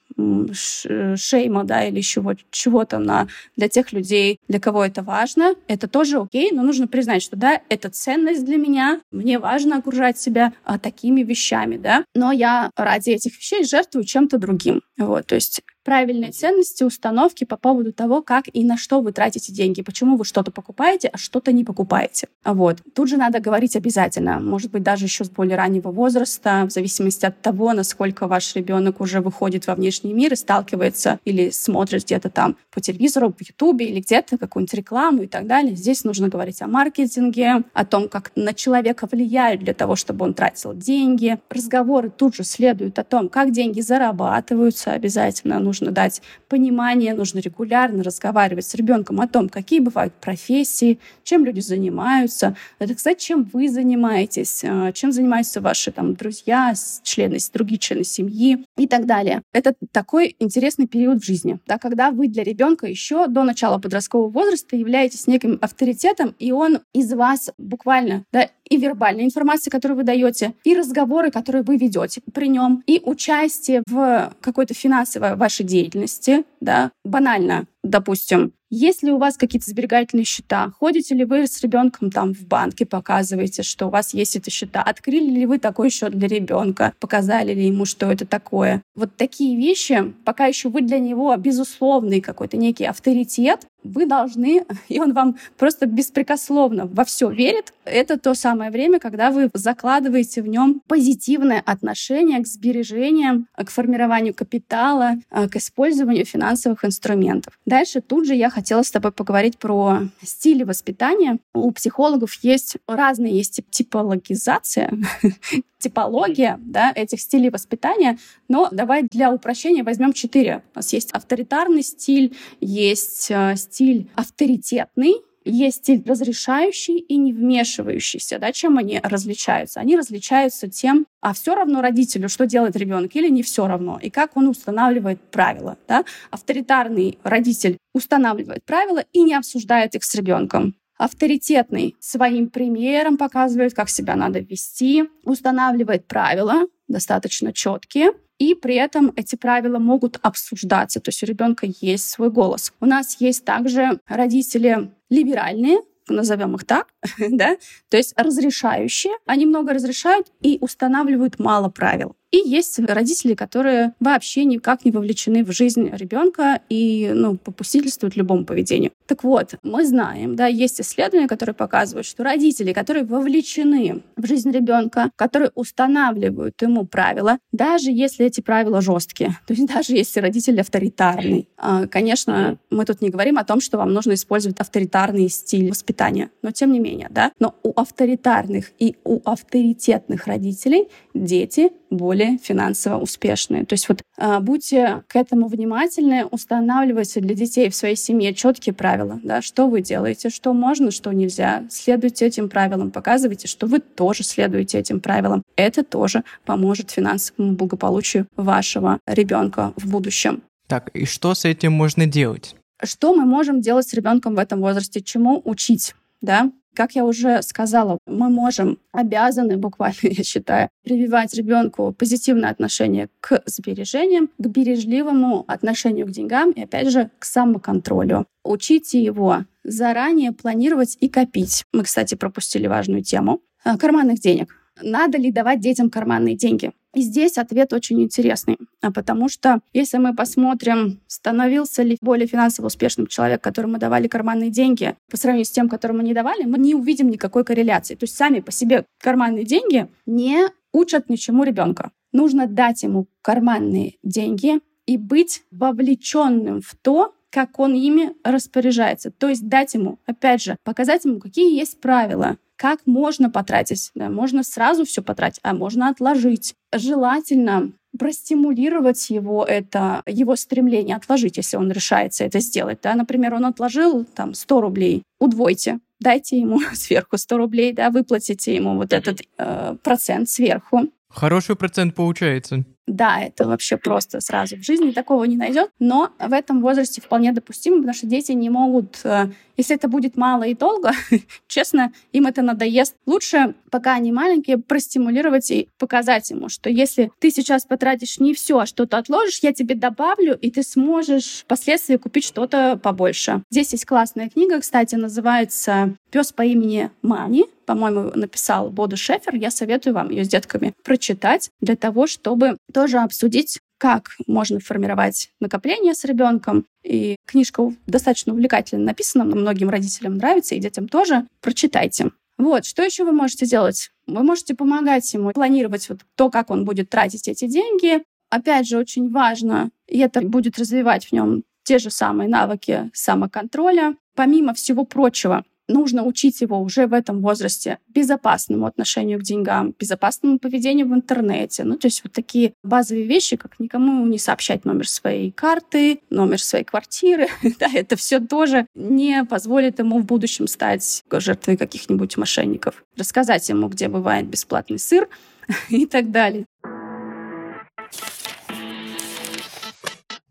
[0.54, 6.18] шейма, да, или чего, чего-то на, для тех людей, для кого это важно, это тоже
[6.18, 10.78] окей, но нужно признать, что, да, это ценность для меня, мне важно окружать себя а,
[10.78, 16.32] такими вещами, да, но я ради этих вещей жертвую чем-то другим, вот, то есть правильные
[16.32, 20.50] ценности, установки по поводу того, как и на что вы тратите деньги, почему вы что-то
[20.50, 22.28] покупаете, а что-то не покупаете.
[22.44, 22.78] Вот.
[22.94, 27.26] Тут же надо говорить обязательно, может быть, даже еще с более раннего возраста, в зависимости
[27.26, 32.30] от того, насколько ваш ребенок уже выходит во внешний мир и сталкивается или смотрит где-то
[32.30, 35.76] там по телевизору, по Ютубе или где-то какую-нибудь рекламу и так далее.
[35.76, 40.34] Здесь нужно говорить о маркетинге, о том, как на человека влияют для того, чтобы он
[40.34, 41.38] тратил деньги.
[41.48, 48.02] Разговоры тут же следуют о том, как деньги зарабатываются обязательно нужно дать понимание, нужно регулярно
[48.02, 53.68] разговаривать с ребенком о том, какие бывают профессии, чем люди занимаются, это, кстати, чем вы
[53.68, 59.42] занимаетесь, э, чем занимаются ваши там друзья, члены, другие члены семьи и так далее.
[59.52, 64.28] Это такой интересный период в жизни, да, когда вы для ребенка еще до начала подросткового
[64.28, 70.04] возраста являетесь неким авторитетом, и он из вас буквально да, и вербальная информация, которую вы
[70.04, 76.44] даете, и разговоры, которые вы ведете при нем, и участие в какой-то финансовой вашей деятельности,
[76.60, 82.32] да, банально, допустим, если у вас какие-то сберегательные счета, ходите ли вы с ребенком там
[82.32, 86.28] в банке, показываете, что у вас есть эти счета, открыли ли вы такой счет для
[86.28, 88.82] ребенка, показали ли ему, что это такое.
[88.94, 95.00] Вот такие вещи, пока еще вы для него безусловный какой-то некий авторитет, вы должны, и
[95.00, 97.72] он вам просто беспрекословно во все верит.
[97.84, 104.34] Это то самое время, когда вы закладываете в нем позитивное отношение к сбережениям, к формированию
[104.34, 107.58] капитала, э, к использованию финансовых инструментов.
[107.70, 111.38] Дальше тут же я хотела с тобой поговорить про стили воспитания.
[111.54, 114.92] У психологов есть разные, есть типологизация,
[115.78, 120.64] типология да, этих стилей воспитания, но давай для упрощения возьмем четыре.
[120.74, 128.38] У нас есть авторитарный стиль, есть э, стиль авторитетный, есть стиль разрешающий и не вмешивающийся.
[128.38, 128.52] Да?
[128.52, 129.80] Чем они различаются?
[129.80, 134.10] Они различаются тем, а все равно родителю, что делает ребенок, или не все равно, и
[134.10, 135.76] как он устанавливает правила.
[135.88, 136.04] Да?
[136.30, 143.88] Авторитарный родитель устанавливает правила и не обсуждает их с ребенком авторитетный своим примером показывает, как
[143.88, 148.10] себя надо вести, устанавливает правила, достаточно четкие,
[148.40, 152.72] и при этом эти правила могут обсуждаться, то есть у ребенка есть свой голос.
[152.80, 157.56] У нас есть также родители либеральные, назовем их так, да,
[157.90, 162.16] то есть разрешающие, они много разрешают и устанавливают мало правил.
[162.30, 168.44] И есть родители, которые вообще никак не вовлечены в жизнь ребенка и ну, попустительствуют любому
[168.44, 168.92] поведению.
[169.06, 174.52] Так вот, мы знаем, да, есть исследования, которые показывают, что родители, которые вовлечены в жизнь
[174.52, 180.60] ребенка, которые устанавливают ему правила, даже если эти правила жесткие, то есть даже если родитель
[180.60, 181.48] авторитарный.
[181.56, 186.30] А, конечно, мы тут не говорим о том, что вам нужно использовать авторитарный стиль воспитания,
[186.42, 192.98] но тем не менее, да, но у авторитарных и у авторитетных родителей дети более финансово
[192.98, 193.64] успешные.
[193.64, 198.74] То есть вот а, будьте к этому внимательны, устанавливайте для детей в своей семье четкие
[198.74, 201.64] правила, да, что вы делаете, что можно, что нельзя.
[201.70, 205.42] Следуйте этим правилам, показывайте, что вы тоже следуете этим правилам.
[205.56, 210.42] Это тоже поможет финансовому благополучию вашего ребенка в будущем.
[210.66, 212.54] Так, и что с этим можно делать?
[212.82, 215.00] Что мы можем делать с ребенком в этом возрасте?
[215.00, 215.94] Чему учить?
[216.20, 216.50] Да?
[216.74, 223.42] Как я уже сказала, мы можем, обязаны буквально, я считаю, прививать ребенку позитивное отношение к
[223.46, 228.26] сбережениям, к бережливому отношению к деньгам и, опять же, к самоконтролю.
[228.44, 231.64] Учите его заранее планировать и копить.
[231.72, 234.54] Мы, кстати, пропустили важную тему э, карманных денег.
[234.80, 236.72] Надо ли давать детям карманные деньги?
[236.94, 242.66] И здесь ответ очень интересный, а потому что если мы посмотрим, становился ли более финансово
[242.66, 246.74] успешным человек, которому давали карманные деньги, по сравнению с тем, которому не давали, мы не
[246.74, 247.94] увидим никакой корреляции.
[247.94, 251.92] То есть сами по себе карманные деньги не учат ничему ребенка.
[252.12, 259.12] Нужно дать ему карманные деньги и быть вовлеченным в то, как он ими распоряжается.
[259.12, 263.90] То есть дать ему, опять же, показать ему, какие есть правила, как можно потратить.
[263.94, 266.54] Да, можно сразу все потратить, а можно отложить.
[266.74, 272.80] Желательно простимулировать его это, его стремление отложить, если он решается это сделать.
[272.82, 272.94] Да?
[272.94, 278.76] Например, он отложил там 100 рублей, удвойте, дайте ему сверху 100 рублей, да, выплатите ему
[278.76, 280.90] вот этот э, процент сверху.
[281.08, 282.64] Хороший процент получается.
[282.90, 287.30] Да, это вообще просто сразу в жизни такого не найдет, но в этом возрасте вполне
[287.32, 290.90] допустимо, потому что дети не могут, э, если это будет мало и долго,
[291.46, 292.96] честно, им это надоест.
[293.06, 298.58] Лучше, пока они маленькие, простимулировать и показать ему, что если ты сейчас потратишь не все,
[298.58, 303.44] а что-то отложишь, я тебе добавлю, и ты сможешь впоследствии купить что-то побольше.
[303.50, 309.36] Здесь есть классная книга, кстати, называется «Пес по имени Мани», по-моему, написал Бода Шефер.
[309.36, 315.30] Я советую вам ее с детками прочитать для того, чтобы тоже обсудить, как можно формировать
[315.38, 316.66] накопление с ребенком.
[316.82, 321.28] И книжка достаточно увлекательно написана, многим родителям нравится, и детям тоже.
[321.40, 322.10] Прочитайте.
[322.38, 323.90] Вот, что еще вы можете делать?
[324.08, 328.02] Вы можете помогать ему планировать вот то, как он будет тратить эти деньги.
[328.30, 333.94] Опять же, очень важно, и это будет развивать в нем те же самые навыки самоконтроля.
[334.16, 340.38] Помимо всего прочего, нужно учить его уже в этом возрасте безопасному отношению к деньгам, безопасному
[340.38, 341.64] поведению в интернете.
[341.64, 346.42] Ну, то есть вот такие базовые вещи, как никому не сообщать номер своей карты, номер
[346.42, 347.28] своей квартиры.
[347.58, 352.84] да, это все тоже не позволит ему в будущем стать жертвой каких-нибудь мошенников.
[352.96, 355.08] Рассказать ему, где бывает бесплатный сыр
[355.68, 356.46] и так далее.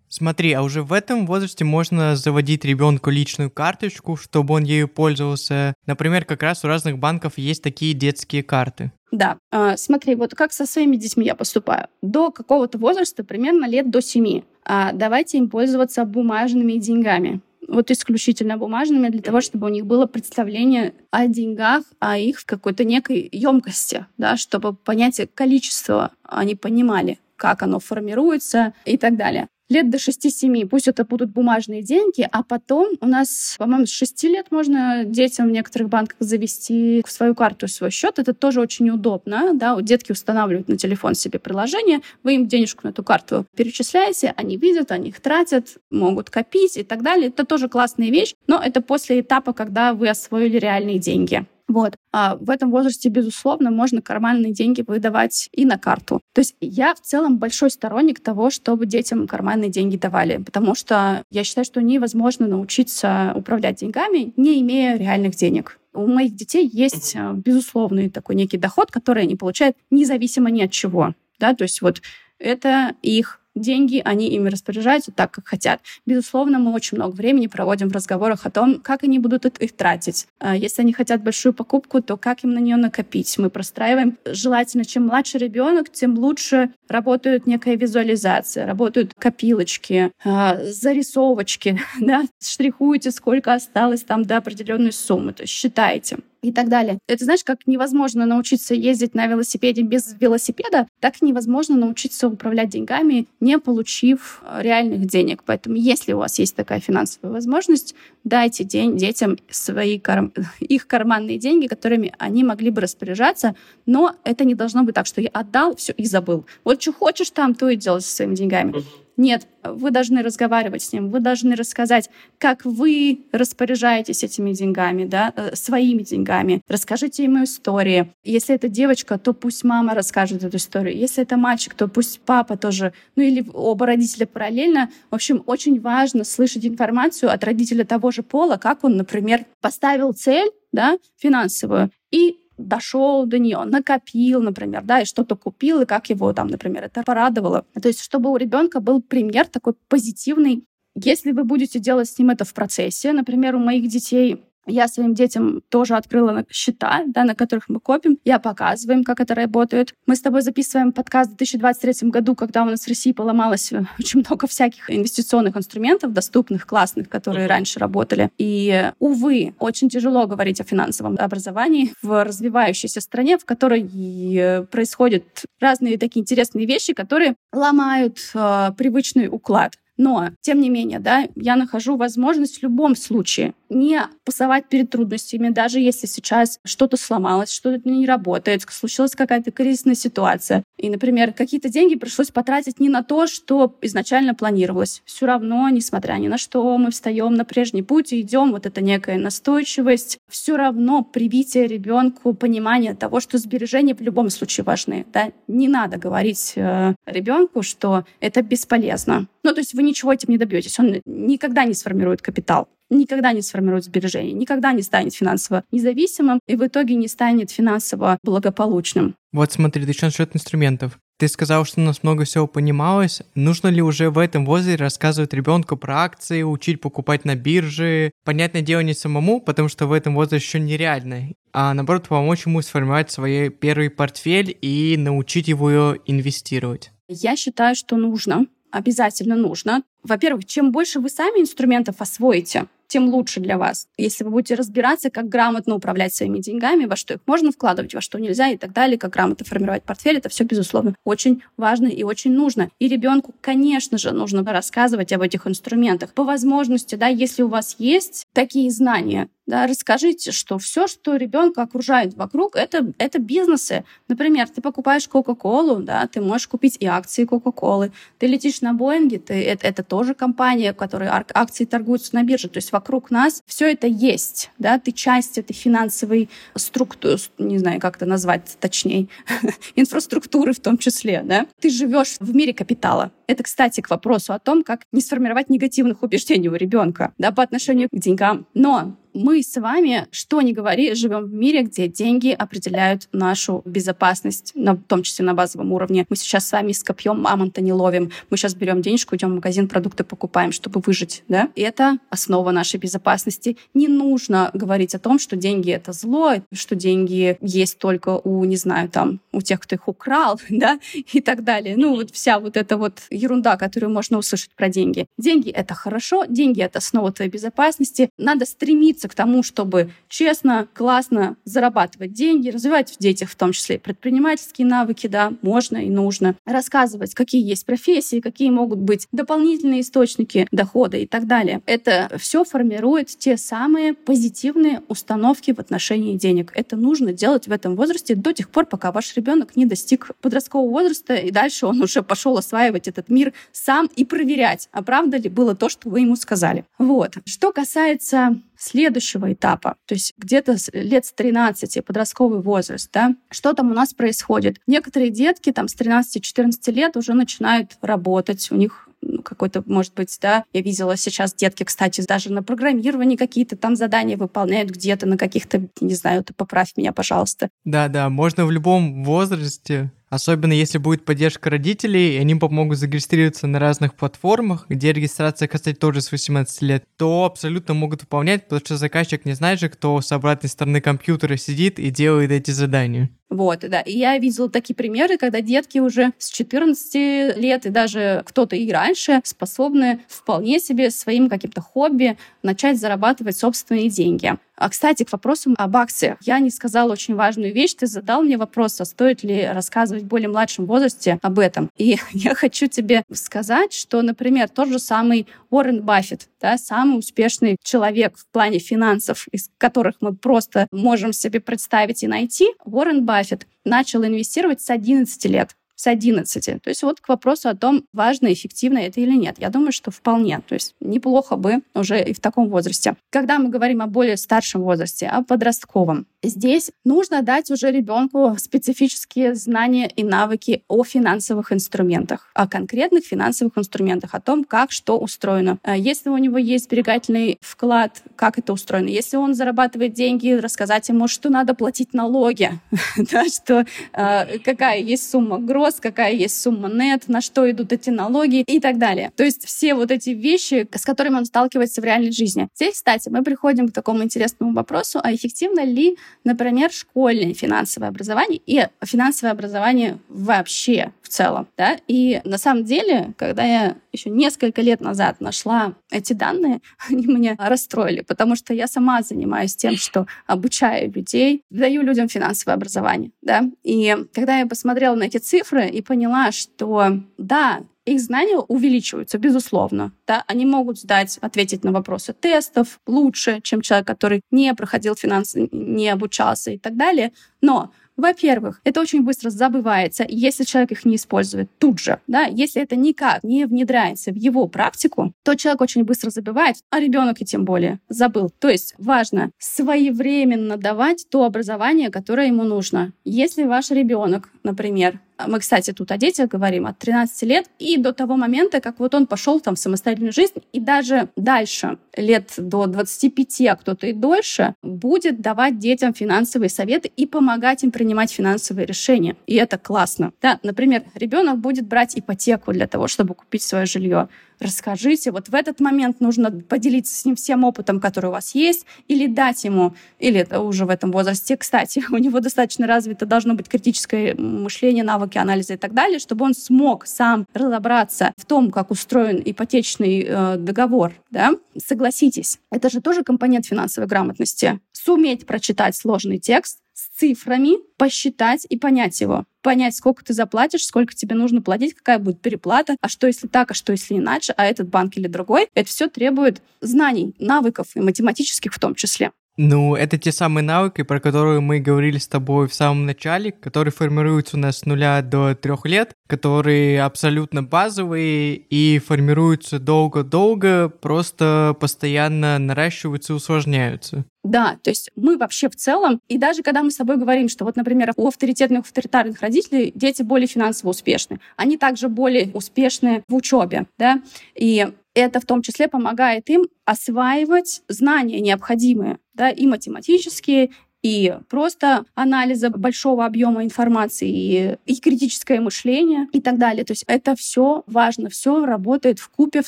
[0.09, 5.75] Смотри, а уже в этом возрасте можно заводить ребенку личную карточку, чтобы он ею пользовался.
[5.85, 8.91] Например, как раз у разных банков есть такие детские карты.
[9.11, 11.87] Да, а, смотри, вот как со своими детьми я поступаю.
[12.01, 18.57] До какого-то возраста, примерно лет до семи, а, давайте им пользоваться бумажными деньгами вот исключительно
[18.57, 24.07] бумажными, для того, чтобы у них было представление о деньгах, о их какой-то некой емкости,
[24.17, 30.67] да, чтобы понятие количества они понимали, как оно формируется и так далее лет до 6-7.
[30.67, 35.47] Пусть это будут бумажные деньги, а потом у нас, по-моему, с 6 лет можно детям
[35.47, 38.19] в некоторых банках завести свою карту, свой счет.
[38.19, 39.53] Это тоже очень удобно.
[39.53, 39.79] Да?
[39.81, 44.91] Детки устанавливают на телефон себе приложение, вы им денежку на эту карту перечисляете, они видят,
[44.91, 47.27] они их тратят, могут копить и так далее.
[47.27, 51.45] Это тоже классная вещь, но это после этапа, когда вы освоили реальные деньги.
[51.69, 51.95] Вот.
[52.11, 56.19] А в этом возрасте, безусловно, можно карманные деньги выдавать и на карту.
[56.33, 61.23] То есть я в целом большой сторонник того, чтобы детям карманные деньги давали, потому что
[61.29, 65.79] я считаю, что невозможно научиться управлять деньгами, не имея реальных денег.
[65.93, 70.71] У моих детей есть а, безусловный такой некий доход, который они получают независимо ни от
[70.71, 71.13] чего.
[71.39, 71.53] Да?
[71.53, 72.01] То есть вот
[72.39, 75.81] это их деньги, они ими распоряжаются так, как хотят.
[76.05, 80.27] Безусловно, мы очень много времени проводим в разговорах о том, как они будут их тратить.
[80.39, 83.37] А если они хотят большую покупку, то как им на нее накопить.
[83.37, 84.17] Мы простраиваем.
[84.25, 93.11] Желательно, чем младше ребенок, тем лучше работает некая визуализация, работают копилочки, а, зарисовочки, да, штрихуете,
[93.11, 96.99] сколько осталось там до определенной суммы, то есть считаете и так далее.
[97.07, 103.27] Это знаешь, как невозможно научиться ездить на велосипеде без велосипеда, так невозможно научиться управлять деньгами,
[103.39, 105.43] не получив э, реальных денег.
[105.45, 110.33] Поэтому если у вас есть такая финансовая возможность, дайте день детям свои карм...
[110.59, 115.21] их карманные деньги, которыми они могли бы распоряжаться, но это не должно быть так, что
[115.21, 116.45] я отдал все и забыл.
[116.63, 118.83] Вот что хочешь там, то и делай со своими деньгами.
[119.19, 125.33] Нет, вы должны разговаривать с ним, вы должны рассказать, как вы распоряжаетесь этими деньгами, да,
[125.35, 126.61] э, своими деньгами.
[126.69, 128.13] Расскажите ему истории.
[128.23, 130.95] Если это девочка, то пусть мама расскажет эту историю.
[130.95, 134.89] Если это мальчик, то пусть папа тоже, ну или оба родителя параллельно.
[135.11, 140.13] В общем, очень важно слышать информацию от родителя того же пола, как он, например, поставил
[140.13, 146.09] цель, да, финансовую, и дошел до нее, накопил, например, да, и что-то купил, и как
[146.09, 147.65] его там, например, это порадовало.
[147.81, 150.63] То есть, чтобы у ребенка был пример такой позитивный.
[150.95, 155.13] Если вы будете делать с ним это в процессе, например, у моих детей я своим
[155.13, 158.17] детям тоже открыла счета, да, на которых мы копим.
[158.23, 159.93] Я показываю им, как это работает.
[160.05, 163.83] Мы с тобой записываем подкаст в 2023 году, когда у нас в России поломалось э,
[163.99, 167.49] очень много всяких инвестиционных инструментов, доступных, классных, которые uh-huh.
[167.49, 168.29] раньше работали.
[168.37, 173.89] И, увы, очень тяжело говорить о финансовом образовании в развивающейся стране, в которой
[174.35, 175.23] э, происходят
[175.59, 179.73] разные такие интересные вещи, которые ломают э, привычный уклад.
[179.99, 185.49] Но, тем не менее, да, я нахожу возможность в любом случае не пасовать перед трудностями,
[185.49, 190.63] даже если сейчас что-то сломалось, что-то не работает, случилась какая-то кризисная ситуация.
[190.77, 195.01] И, например, какие-то деньги пришлось потратить не на то, что изначально планировалось.
[195.05, 198.51] Все равно, несмотря ни на что, мы встаем на прежний путь и идем.
[198.51, 200.17] Вот это некая настойчивость.
[200.29, 205.05] Все равно привитие ребенку понимания того, что сбережения в любом случае важны.
[205.13, 205.31] Да?
[205.47, 209.27] Не надо говорить э, ребенку, что это бесполезно.
[209.43, 210.79] Ну, то есть вы ничего этим не добьетесь.
[210.79, 216.55] Он никогда не сформирует капитал никогда не сформирует сбережения, никогда не станет финансово независимым и
[216.55, 219.15] в итоге не станет финансово благополучным.
[219.31, 220.97] Вот смотри, ты насчет инструментов.
[221.17, 223.21] Ты сказал, что у нас много всего понималось.
[223.35, 228.11] Нужно ли уже в этом возрасте рассказывать ребенку про акции, учить покупать на бирже?
[228.23, 231.33] Понятное дело не самому, потому что в этом возрасте еще нереально.
[231.51, 236.91] А наоборот, помочь ему сформировать свой первый портфель и научить его инвестировать.
[237.09, 239.83] Я считаю, что нужно обязательно нужно.
[240.03, 243.87] Во-первых, чем больше вы сами инструментов освоите, тем лучше для вас.
[243.97, 248.01] Если вы будете разбираться, как грамотно управлять своими деньгами, во что их можно вкладывать, во
[248.01, 252.03] что нельзя и так далее, как грамотно формировать портфель, это все, безусловно, очень важно и
[252.03, 252.71] очень нужно.
[252.79, 256.13] И ребенку, конечно же, нужно рассказывать об этих инструментах.
[256.13, 261.63] По возможности, да, если у вас есть такие знания, да, расскажите, что все, что ребенка
[261.63, 263.83] окружает вокруг, это, это бизнесы.
[264.07, 267.91] Например, ты покупаешь Кока-Колу, да, ты можешь купить и акции Кока-Колы.
[268.19, 272.47] Ты летишь на Боинге, ты, это, это тоже компания, которая акции торгуются на бирже.
[272.47, 277.81] То есть вокруг нас все это есть, да, ты часть этой финансовой структуры, не знаю,
[277.81, 279.07] как это назвать точнее,
[279.75, 281.47] инфраструктуры в том числе, да.
[281.59, 283.11] Ты живешь в мире капитала.
[283.27, 287.43] Это, кстати, к вопросу о том, как не сформировать негативных убеждений у ребенка, да, по
[287.43, 288.45] отношению к деньгам.
[288.53, 294.51] Но мы с вами, что ни говори, живем в мире, где деньги определяют нашу безопасность,
[294.55, 296.05] на, в том числе на базовом уровне.
[296.09, 298.11] Мы сейчас с вами с копьем мамонта не ловим.
[298.29, 301.23] Мы сейчас берем денежку, идем в магазин, продукты покупаем, чтобы выжить.
[301.27, 301.49] Да?
[301.55, 303.57] И это основа нашей безопасности.
[303.73, 308.55] Не нужно говорить о том, что деньги— это зло, что деньги есть только у, не
[308.55, 311.75] знаю, там, у тех, кто их украл, да, и так далее.
[311.77, 315.05] Ну, вот вся вот эта вот ерунда, которую можно услышать про деньги.
[315.17, 318.09] Деньги— это хорошо, деньги— это основа твоей безопасности.
[318.17, 323.53] Надо стремиться стремиться к тому, чтобы честно, классно зарабатывать деньги, развивать в детях в том
[323.53, 326.35] числе предпринимательские навыки, да, можно и нужно.
[326.45, 331.61] Рассказывать, какие есть профессии, какие могут быть дополнительные источники дохода и так далее.
[331.65, 336.51] Это все формирует те самые позитивные установки в отношении денег.
[336.55, 340.69] Это нужно делать в этом возрасте до тех пор, пока ваш ребенок не достиг подросткового
[340.69, 345.29] возраста, и дальше он уже пошел осваивать этот мир сам и проверять, а правда ли
[345.29, 346.65] было то, что вы ему сказали.
[346.77, 347.17] Вот.
[347.25, 353.71] Что касается следующего этапа, то есть где-то лет с 13, подростковый возраст, да, что там
[353.71, 354.57] у нас происходит?
[354.67, 360.17] Некоторые детки там с 13-14 лет уже начинают работать, у них ну, какой-то, может быть,
[360.21, 365.17] да, я видела сейчас детки, кстати, даже на программировании какие-то там задания выполняют где-то на
[365.17, 367.49] каких-то, не знаю, ты поправь меня, пожалуйста.
[367.63, 373.59] Да-да, можно в любом возрасте Особенно если будет поддержка родителей, и они помогут зарегистрироваться на
[373.59, 378.77] разных платформах, где регистрация, кстати, тоже с 18 лет, то абсолютно могут выполнять, потому что
[378.77, 383.11] заказчик не знает же, кто с обратной стороны компьютера сидит и делает эти задания.
[383.29, 383.81] Вот, да.
[383.81, 388.71] И я видела такие примеры, когда детки уже с 14 лет и даже кто-то и
[388.71, 394.37] раньше способны вполне себе своим каким-то хобби начать зарабатывать собственные деньги.
[394.55, 396.17] А, кстати, к вопросу об акциях.
[396.21, 397.75] Я не сказала очень важную вещь.
[397.75, 401.69] Ты задал мне вопрос, а стоит ли рассказывать в более младшем возрасте об этом.
[401.77, 407.55] И я хочу тебе сказать, что, например, тот же самый Уоррен Баффет, да, самый успешный
[407.63, 413.18] человек в плане финансов, из которых мы просто можем себе представить и найти, Уоррен Баффет
[413.65, 416.61] начал инвестировать с 11 лет с 11.
[416.61, 419.37] То есть вот к вопросу о том, важно, эффективно это или нет.
[419.39, 420.41] Я думаю, что вполне.
[420.45, 422.95] То есть неплохо бы уже и в таком возрасте.
[423.09, 429.35] Когда мы говорим о более старшем возрасте, о подростковом, здесь нужно дать уже ребенку специфические
[429.35, 435.59] знания и навыки о финансовых инструментах, о конкретных финансовых инструментах, о том, как что устроено.
[435.63, 438.89] А если у него есть сберегательный вклад, как это устроено.
[438.89, 442.51] Если он зарабатывает деньги, рассказать ему, что надо платить налоги,
[443.33, 447.91] что э, какая есть сумма гроз, рост, какая есть сумма нет, на что идут эти
[447.91, 449.11] налоги и так далее.
[449.15, 452.47] То есть все вот эти вещи, с которыми он сталкивается в реальной жизни.
[452.55, 458.41] Здесь, кстати, мы приходим к такому интересному вопросу, а эффективно ли, например, школьное финансовое образование
[458.47, 461.77] и финансовое образование вообще в целом, да?
[461.87, 467.35] И на самом деле, когда я еще несколько лет назад нашла эти данные, они меня
[467.37, 473.49] расстроили, потому что я сама занимаюсь тем, что обучаю людей, даю людям финансовое образование, да?
[473.63, 479.91] И когда я посмотрела на эти цифры, и поняла, что да, их знания увеличиваются, безусловно.
[480.05, 480.23] Да?
[480.27, 485.89] Они могут сдать, ответить на вопросы тестов лучше, чем человек, который не проходил финансы, не
[485.89, 487.11] обучался и так далее.
[487.41, 491.99] Но во-первых, это очень быстро забывается, если человек их не использует тут же.
[492.07, 492.23] Да?
[492.23, 497.21] Если это никак не внедряется в его практику, то человек очень быстро забывает, а ребенок
[497.21, 498.31] и тем более забыл.
[498.39, 502.93] То есть важно своевременно давать то образование, которое ему нужно.
[503.03, 507.93] Если ваш ребенок, например, мы, кстати, тут о детях говорим от 13 лет и до
[507.93, 512.65] того момента, как вот он пошел там в самостоятельную жизнь, и даже дальше, лет до
[512.65, 518.65] 25, а кто-то и дольше, будет давать детям финансовые советы и помогать им принимать финансовые
[518.65, 519.15] решения.
[519.27, 520.11] И это классно.
[520.21, 524.07] Да, например, ребенок будет брать ипотеку для того, чтобы купить свое жилье
[524.39, 528.65] расскажите, вот в этот момент нужно поделиться с ним всем опытом, который у вас есть,
[528.87, 533.33] или дать ему, или это уже в этом возрасте, кстати, у него достаточно развито должно
[533.33, 538.51] быть критическое мышление, навыки анализа и так далее, чтобы он смог сам разобраться в том,
[538.51, 544.59] как устроен ипотечный э, договор, да, согласитесь, это же тоже компонент финансовой грамотности.
[544.83, 549.25] Суметь прочитать сложный текст, с цифрами посчитать и понять его.
[549.41, 553.51] Понять, сколько ты заплатишь, сколько тебе нужно платить, какая будет переплата, а что если так,
[553.51, 555.49] а что если иначе, а этот банк или другой.
[555.53, 559.11] Это все требует знаний, навыков и математических в том числе.
[559.41, 563.71] Ну, это те самые навыки, про которые мы говорили с тобой в самом начале, которые
[563.71, 571.55] формируются у нас с нуля до трех лет, которые абсолютно базовые и формируются долго-долго, просто
[571.57, 574.03] постоянно наращиваются и усложняются.
[574.25, 577.45] Да, то есть мы вообще в целом, и даже когда мы с тобой говорим, что
[577.45, 583.15] вот, например, у авторитетных, авторитарных родителей дети более финансово успешны, они также более успешны в
[583.15, 584.01] учебе, да,
[584.35, 584.67] и
[584.99, 592.49] это в том числе помогает им осваивать знания необходимые, да, и математические, и просто анализа
[592.49, 596.63] большого объема информации, и, и критическое мышление и так далее.
[596.63, 599.47] То есть это все важно, все работает в купе, в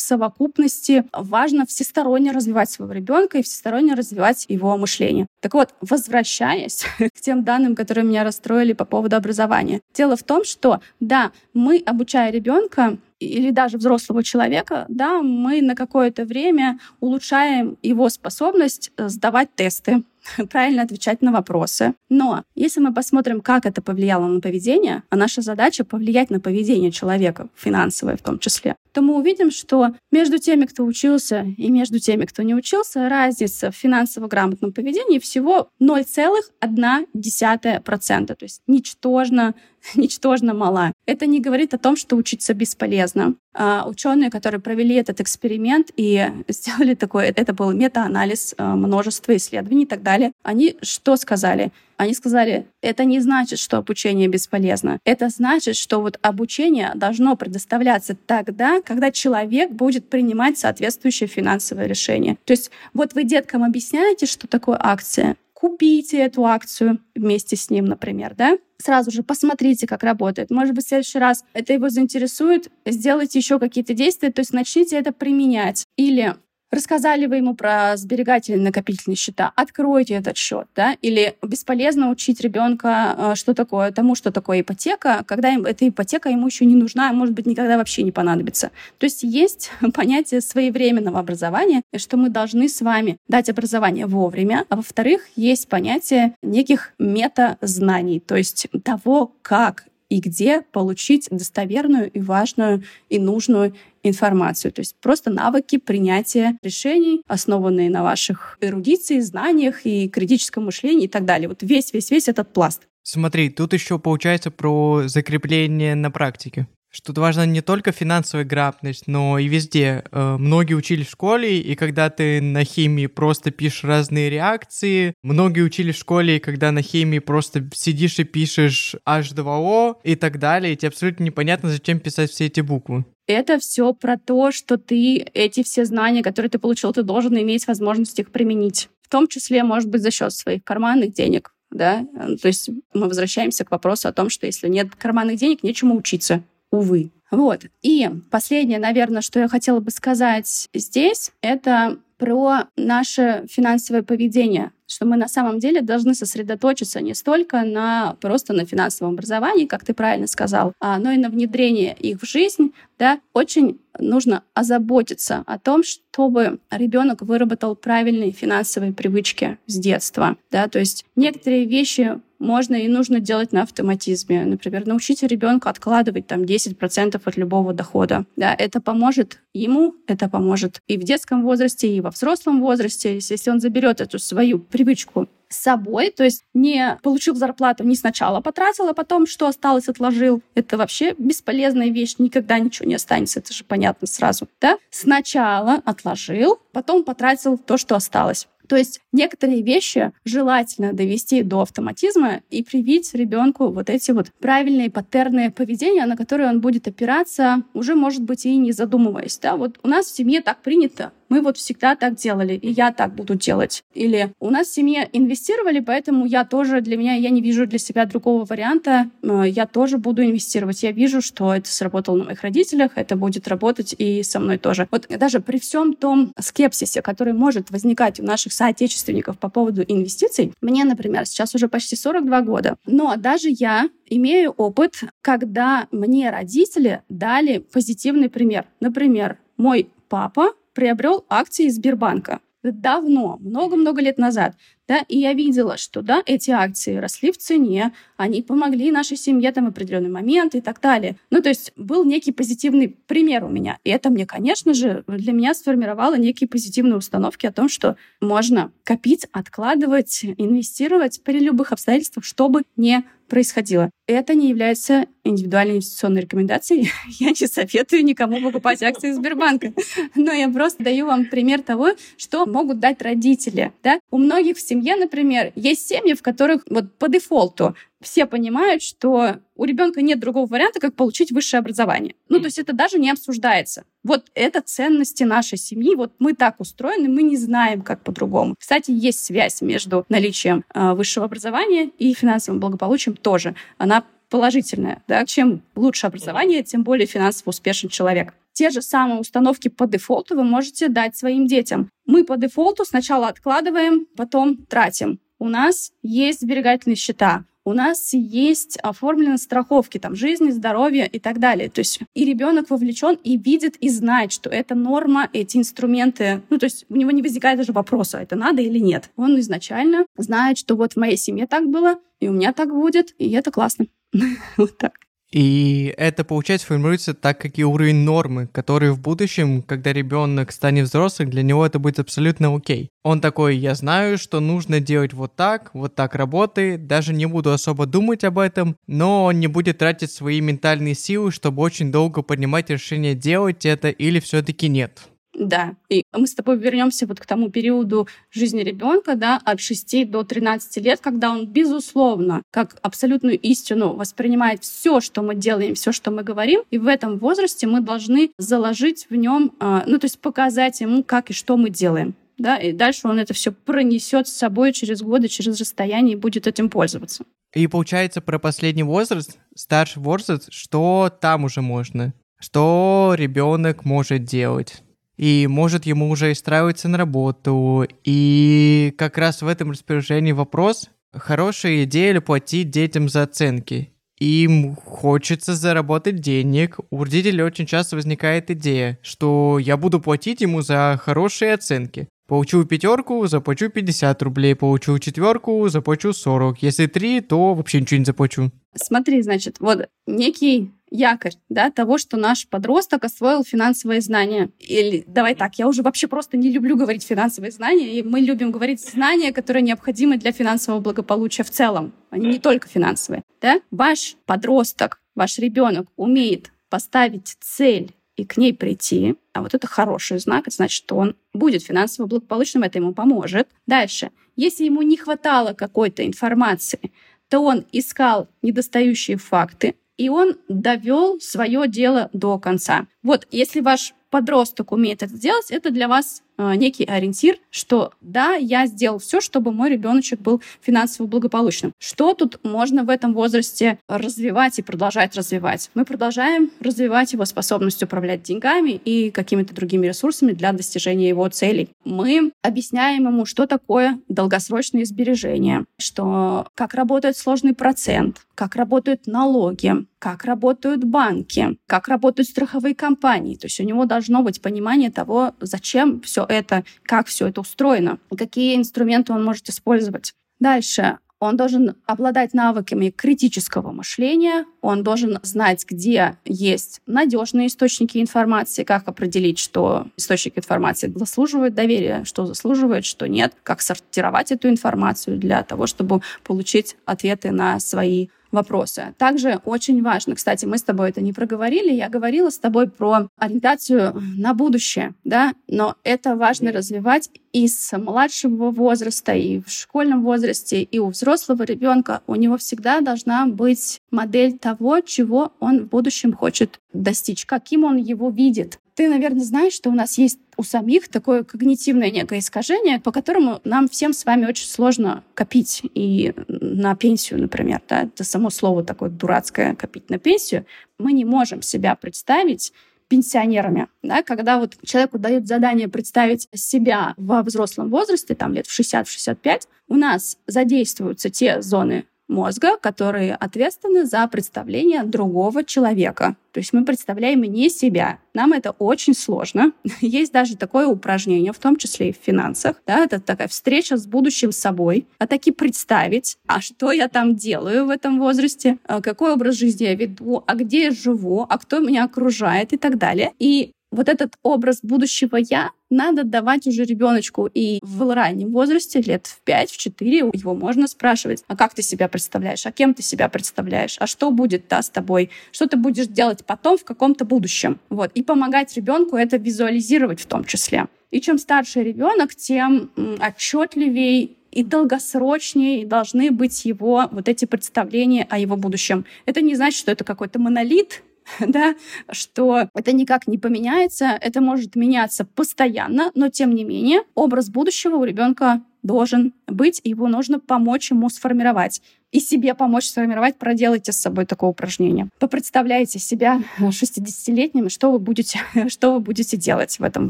[0.01, 1.05] совокупности.
[1.13, 5.27] Важно всесторонне развивать своего ребенка и всесторонне развивать его мышление.
[5.39, 9.81] Так вот, возвращаясь к тем данным, которые меня расстроили по поводу образования.
[9.93, 15.75] Дело в том, что да, мы, обучая ребенка, или даже взрослого человека, да, мы на
[15.75, 20.03] какое-то время улучшаем его способность э, сдавать тесты,
[20.49, 21.93] правильно отвечать на вопросы.
[22.09, 26.91] Но если мы посмотрим, как это повлияло на поведение, а наша задача повлиять на поведение
[26.91, 31.99] человека, финансовое в том числе, то мы увидим, что между теми, кто учился, и между
[31.99, 38.27] теми, кто не учился, разница в финансово грамотном поведении всего 0,1%.
[38.27, 39.55] То есть ничтожно,
[39.95, 40.93] ничтожно мала.
[41.05, 43.35] Это не говорит о том, что учиться бесполезно.
[43.53, 49.83] А ученые, которые провели этот эксперимент и сделали такой, это был мета-анализ а, множества исследований
[49.83, 51.71] и так далее, они что сказали?
[51.97, 54.97] Они сказали, это не значит, что обучение бесполезно.
[55.05, 62.37] Это значит, что вот обучение должно предоставляться тогда, когда человек будет принимать соответствующее финансовое решение.
[62.45, 67.85] То есть вот вы деткам объясняете, что такое акция, купите эту акцию вместе с ним,
[67.85, 70.49] например, да, сразу же посмотрите, как работает.
[70.49, 74.97] Может быть, в следующий раз это его заинтересует, сделайте еще какие-то действия, то есть начните
[74.97, 75.85] это применять.
[75.97, 76.35] Или
[76.71, 83.15] Рассказали вы ему про сберегательные накопительные счета, откройте этот счет, да, или бесполезно учить ребенка,
[83.17, 87.13] э, что такое, тому, что такое ипотека, когда эта ипотека ему еще не нужна, а
[87.13, 88.71] может быть, никогда вообще не понадобится.
[88.99, 94.77] То есть есть понятие своевременного образования, что мы должны с вами дать образование вовремя, а
[94.77, 102.83] во-вторых, есть понятие неких мета-знаний, то есть того, как и где получить достоверную и важную
[103.09, 103.73] и нужную
[104.03, 104.71] информацию.
[104.71, 111.09] То есть просто навыки принятия решений, основанные на ваших эрудиции, знаниях и критическом мышлении и
[111.09, 111.47] так далее.
[111.47, 112.87] Вот весь-весь-весь этот пласт.
[113.03, 119.39] Смотри, тут еще получается про закрепление на практике что важна не только финансовая грамотность, но
[119.39, 120.03] и везде.
[120.11, 125.61] Э, многие учили в школе, и когда ты на химии просто пишешь разные реакции, многие
[125.61, 130.73] учили в школе, и когда на химии просто сидишь и пишешь H2O и так далее,
[130.73, 133.05] и тебе абсолютно непонятно, зачем писать все эти буквы.
[133.27, 137.65] Это все про то, что ты эти все знания, которые ты получил, ты должен иметь
[137.67, 138.89] возможность их применить.
[139.01, 141.53] В том числе, может быть, за счет своих карманных денег.
[141.69, 142.05] Да?
[142.41, 146.43] То есть мы возвращаемся к вопросу о том, что если нет карманных денег, нечему учиться
[146.71, 147.11] увы.
[147.29, 147.65] Вот.
[147.81, 155.05] И последнее, наверное, что я хотела бы сказать здесь, это про наше финансовое поведение, что
[155.05, 159.95] мы на самом деле должны сосредоточиться не столько на просто на финансовом образовании, как ты
[159.95, 162.73] правильно сказал, а, но и на внедрении их в жизнь.
[162.99, 163.19] Да?
[163.33, 170.37] Очень нужно озаботиться о том, чтобы ребенок выработал правильные финансовые привычки с детства.
[170.51, 170.67] Да?
[170.67, 174.43] То есть некоторые вещи можно и нужно делать на автоматизме.
[174.43, 178.25] Например, научите ребенка откладывать там 10% от любого дохода.
[178.35, 183.49] Да, это поможет ему, это поможет и в детском возрасте, и во взрослом возрасте, если
[183.49, 188.87] он заберет эту свою привычку с собой, то есть не получил зарплату, не сначала потратил,
[188.87, 190.41] а потом что осталось, отложил.
[190.55, 194.47] Это вообще бесполезная вещь, никогда ничего не останется, это же понятно сразу.
[194.59, 194.77] Да?
[194.89, 198.47] Сначала отложил, потом потратил то, что осталось.
[198.71, 204.89] То есть некоторые вещи желательно довести до автоматизма и привить ребенку вот эти вот правильные
[204.89, 209.37] паттерны поведения, на которые он будет опираться, уже, может быть, и не задумываясь.
[209.39, 209.57] Да?
[209.57, 213.15] Вот у нас в семье так принято, мы вот всегда так делали, и я так
[213.15, 213.83] буду делать.
[213.93, 217.79] Или у нас в семье инвестировали, поэтому я тоже, для меня, я не вижу для
[217.79, 220.83] себя другого варианта, я тоже буду инвестировать.
[220.83, 224.89] Я вижу, что это сработало на моих родителях, это будет работать и со мной тоже.
[224.91, 230.51] Вот даже при всем том скепсисе, который может возникать у наших соотечественников по поводу инвестиций,
[230.59, 237.03] мне, например, сейчас уже почти 42 года, но даже я имею опыт, когда мне родители
[237.07, 238.65] дали позитивный пример.
[238.81, 242.39] Например, мой папа приобрел акции Сбербанка.
[242.63, 244.55] Давно, много-много лет назад,
[244.91, 249.53] да, и я видела, что, да, эти акции росли в цене, они помогли нашей семье
[249.53, 251.15] там в определенный момент и так далее.
[251.29, 253.77] Ну, то есть был некий позитивный пример у меня.
[253.85, 258.73] И это мне, конечно же, для меня сформировало некие позитивные установки о том, что можно
[258.83, 263.89] копить, откладывать, инвестировать при любых обстоятельствах, чтобы не происходило.
[264.07, 266.91] Это не является индивидуальной инвестиционной рекомендацией.
[267.19, 269.71] Я не советую никому покупать акции Сбербанка.
[270.15, 273.71] Но я просто даю вам пример того, что могут дать родители.
[273.83, 274.01] Да?
[274.09, 279.37] У многих в семье, например, есть семьи, в которых вот по дефолту все понимают, что
[279.55, 282.15] у ребенка нет другого варианта, как получить высшее образование.
[282.29, 283.83] Ну, то есть это даже не обсуждается.
[284.03, 285.95] Вот это ценности нашей семьи.
[285.95, 288.55] Вот мы так устроены, мы не знаем, как по-другому.
[288.57, 293.55] Кстати, есть связь между наличием э, высшего образования и финансовым благополучием тоже.
[293.77, 295.03] Она положительная.
[295.07, 295.25] Да?
[295.25, 298.33] Чем лучше образование, тем более финансово успешен человек.
[298.53, 301.89] Те же самые установки по дефолту вы можете дать своим детям.
[302.05, 305.19] Мы по дефолту сначала откладываем, потом тратим.
[305.37, 311.39] У нас есть сберегательные счета, у нас есть оформлены страховки, там, жизни, здоровья и так
[311.39, 311.69] далее.
[311.69, 316.57] То есть и ребенок вовлечен и видит и знает, что это норма, эти инструменты, ну,
[316.57, 319.11] то есть у него не возникает даже вопроса, это надо или нет.
[319.15, 323.13] Он изначально знает, что вот в моей семье так было, и у меня так будет,
[323.19, 323.85] и это классно.
[324.57, 324.93] Вот так.
[325.31, 330.87] И это, получается, формируется так, как и уровень нормы, который в будущем, когда ребенок станет
[330.87, 332.89] взрослым, для него это будет абсолютно окей.
[333.03, 337.53] Он такой, я знаю, что нужно делать вот так, вот так работает, даже не буду
[337.53, 342.23] особо думать об этом, но он не будет тратить свои ментальные силы, чтобы очень долго
[342.23, 345.10] поднимать решение делать это или все-таки нет.
[345.33, 350.09] Да, и мы с тобой вернемся вот к тому периоду жизни ребенка, да, от 6
[350.09, 355.93] до 13 лет, когда он, безусловно, как абсолютную истину воспринимает все, что мы делаем, все,
[355.93, 360.05] что мы говорим, и в этом возрасте мы должны заложить в нем, а, ну, то
[360.05, 364.27] есть показать ему, как и что мы делаем да, и дальше он это все пронесет
[364.27, 367.23] с собой через годы, через расстояние и будет этим пользоваться.
[367.53, 374.81] И получается про последний возраст, старший возраст, что там уже можно, что ребенок может делать.
[375.21, 377.87] И может ему уже устраиваться на работу.
[378.03, 383.91] И как раз в этом распоряжении вопрос, хорошая идея ли платить детям за оценки?
[384.17, 386.79] Им хочется заработать денег.
[386.89, 392.07] У родителей очень часто возникает идея, что я буду платить ему за хорошие оценки.
[392.27, 394.55] Получу пятерку, заплачу 50 рублей.
[394.55, 396.63] Получу четверку, заплачу 40.
[396.63, 398.51] Если три, то вообще ничего не заплачу.
[398.75, 404.49] Смотри, значит, вот некий якорь да, того, что наш подросток освоил финансовые знания.
[404.59, 408.51] Или давай так, я уже вообще просто не люблю говорить финансовые знания, и мы любим
[408.51, 413.23] говорить знания, которые необходимы для финансового благополучия в целом, они не только финансовые.
[413.41, 413.61] Да?
[413.71, 420.19] Ваш подросток, ваш ребенок умеет поставить цель и к ней прийти, а вот это хороший
[420.19, 423.47] знак, это значит, что он будет финансово благополучным, это ему поможет.
[423.65, 426.91] Дальше, если ему не хватало какой-то информации,
[427.29, 432.87] то он искал недостающие факты, и он довел свое дело до конца.
[433.03, 438.65] Вот, если ваш подросток умеет это делать, это для вас некий ориентир, что да, я
[438.65, 441.73] сделал все, чтобы мой ребеночек был финансово благополучным.
[441.79, 445.69] Что тут можно в этом возрасте развивать и продолжать развивать?
[445.73, 451.69] Мы продолжаем развивать его способность управлять деньгами и какими-то другими ресурсами для достижения его целей.
[451.85, 459.73] Мы объясняем ему, что такое долгосрочные сбережения, что как работает сложный процент, как работают налоги,
[459.99, 463.35] как работают банки, как работают страховые компании.
[463.35, 467.99] То есть у него должно быть понимание того, зачем все это, как все это устроено,
[468.17, 470.13] какие инструменты он может использовать.
[470.39, 478.63] Дальше он должен обладать навыками критического мышления, он должен знать, где есть надежные источники информации,
[478.63, 485.17] как определить, что источник информации заслуживает доверия, что заслуживает, что нет, как сортировать эту информацию
[485.17, 488.93] для того, чтобы получить ответы на свои вопросы.
[488.97, 493.07] Также очень важно, кстати, мы с тобой это не проговорили, я говорила с тобой про
[493.17, 500.03] ориентацию на будущее, да, но это важно развивать и с младшего возраста, и в школьном
[500.03, 502.01] возрасте, и у взрослого ребенка.
[502.07, 507.77] У него всегда должна быть модель того, чего он в будущем хочет достичь, каким он
[507.77, 508.59] его видит.
[508.81, 513.39] Ты, наверное, знаешь, что у нас есть у самих такое когнитивное некое искажение, по которому
[513.43, 515.61] нам всем с вами очень сложно копить.
[515.75, 520.47] И на пенсию, например, да, это само слово такое дурацкое «копить на пенсию»,
[520.79, 522.53] мы не можем себя представить
[522.87, 528.59] пенсионерами, да, когда вот человеку дают задание представить себя во взрослом возрасте, там лет в
[528.59, 536.15] 60-65, у нас задействуются те зоны мозга, которые ответственны за представление другого человека.
[536.31, 537.99] То есть мы представляем не себя.
[538.13, 539.51] Нам это очень сложно.
[539.81, 542.61] Есть даже такое упражнение, в том числе и в финансах.
[542.67, 544.85] Да, это такая встреча с будущим собой.
[544.99, 549.63] А таки представить, а что я там делаю в этом возрасте, а какой образ жизни
[549.63, 553.13] я веду, а где я живу, а кто меня окружает и так далее.
[553.19, 557.29] И вот этот образ будущего «я» надо давать уже ребеночку.
[557.33, 561.61] И в раннем возрасте, лет в 5, в 4, его можно спрашивать, а как ты
[561.61, 565.55] себя представляешь, а кем ты себя представляешь, а что будет да, с тобой, что ты
[565.55, 567.59] будешь делать потом в каком-то будущем.
[567.69, 567.91] Вот.
[567.93, 570.67] И помогать ребенку это визуализировать в том числе.
[570.91, 572.69] И чем старше ребенок, тем
[572.99, 578.85] отчетливее и долгосрочнее должны быть его вот эти представления о его будущем.
[579.05, 580.83] Это не значит, что это какой-то монолит,
[581.19, 581.55] да,
[581.91, 587.75] что это никак не поменяется, это может меняться постоянно, но тем не менее образ будущего
[587.77, 591.61] у ребенка должен быть, его нужно помочь ему сформировать.
[591.91, 594.87] И себе помочь сформировать, проделайте с собой такое упражнение.
[594.97, 599.89] Попредставляйте себя 60-летним, что вы, будете, что вы будете делать в этом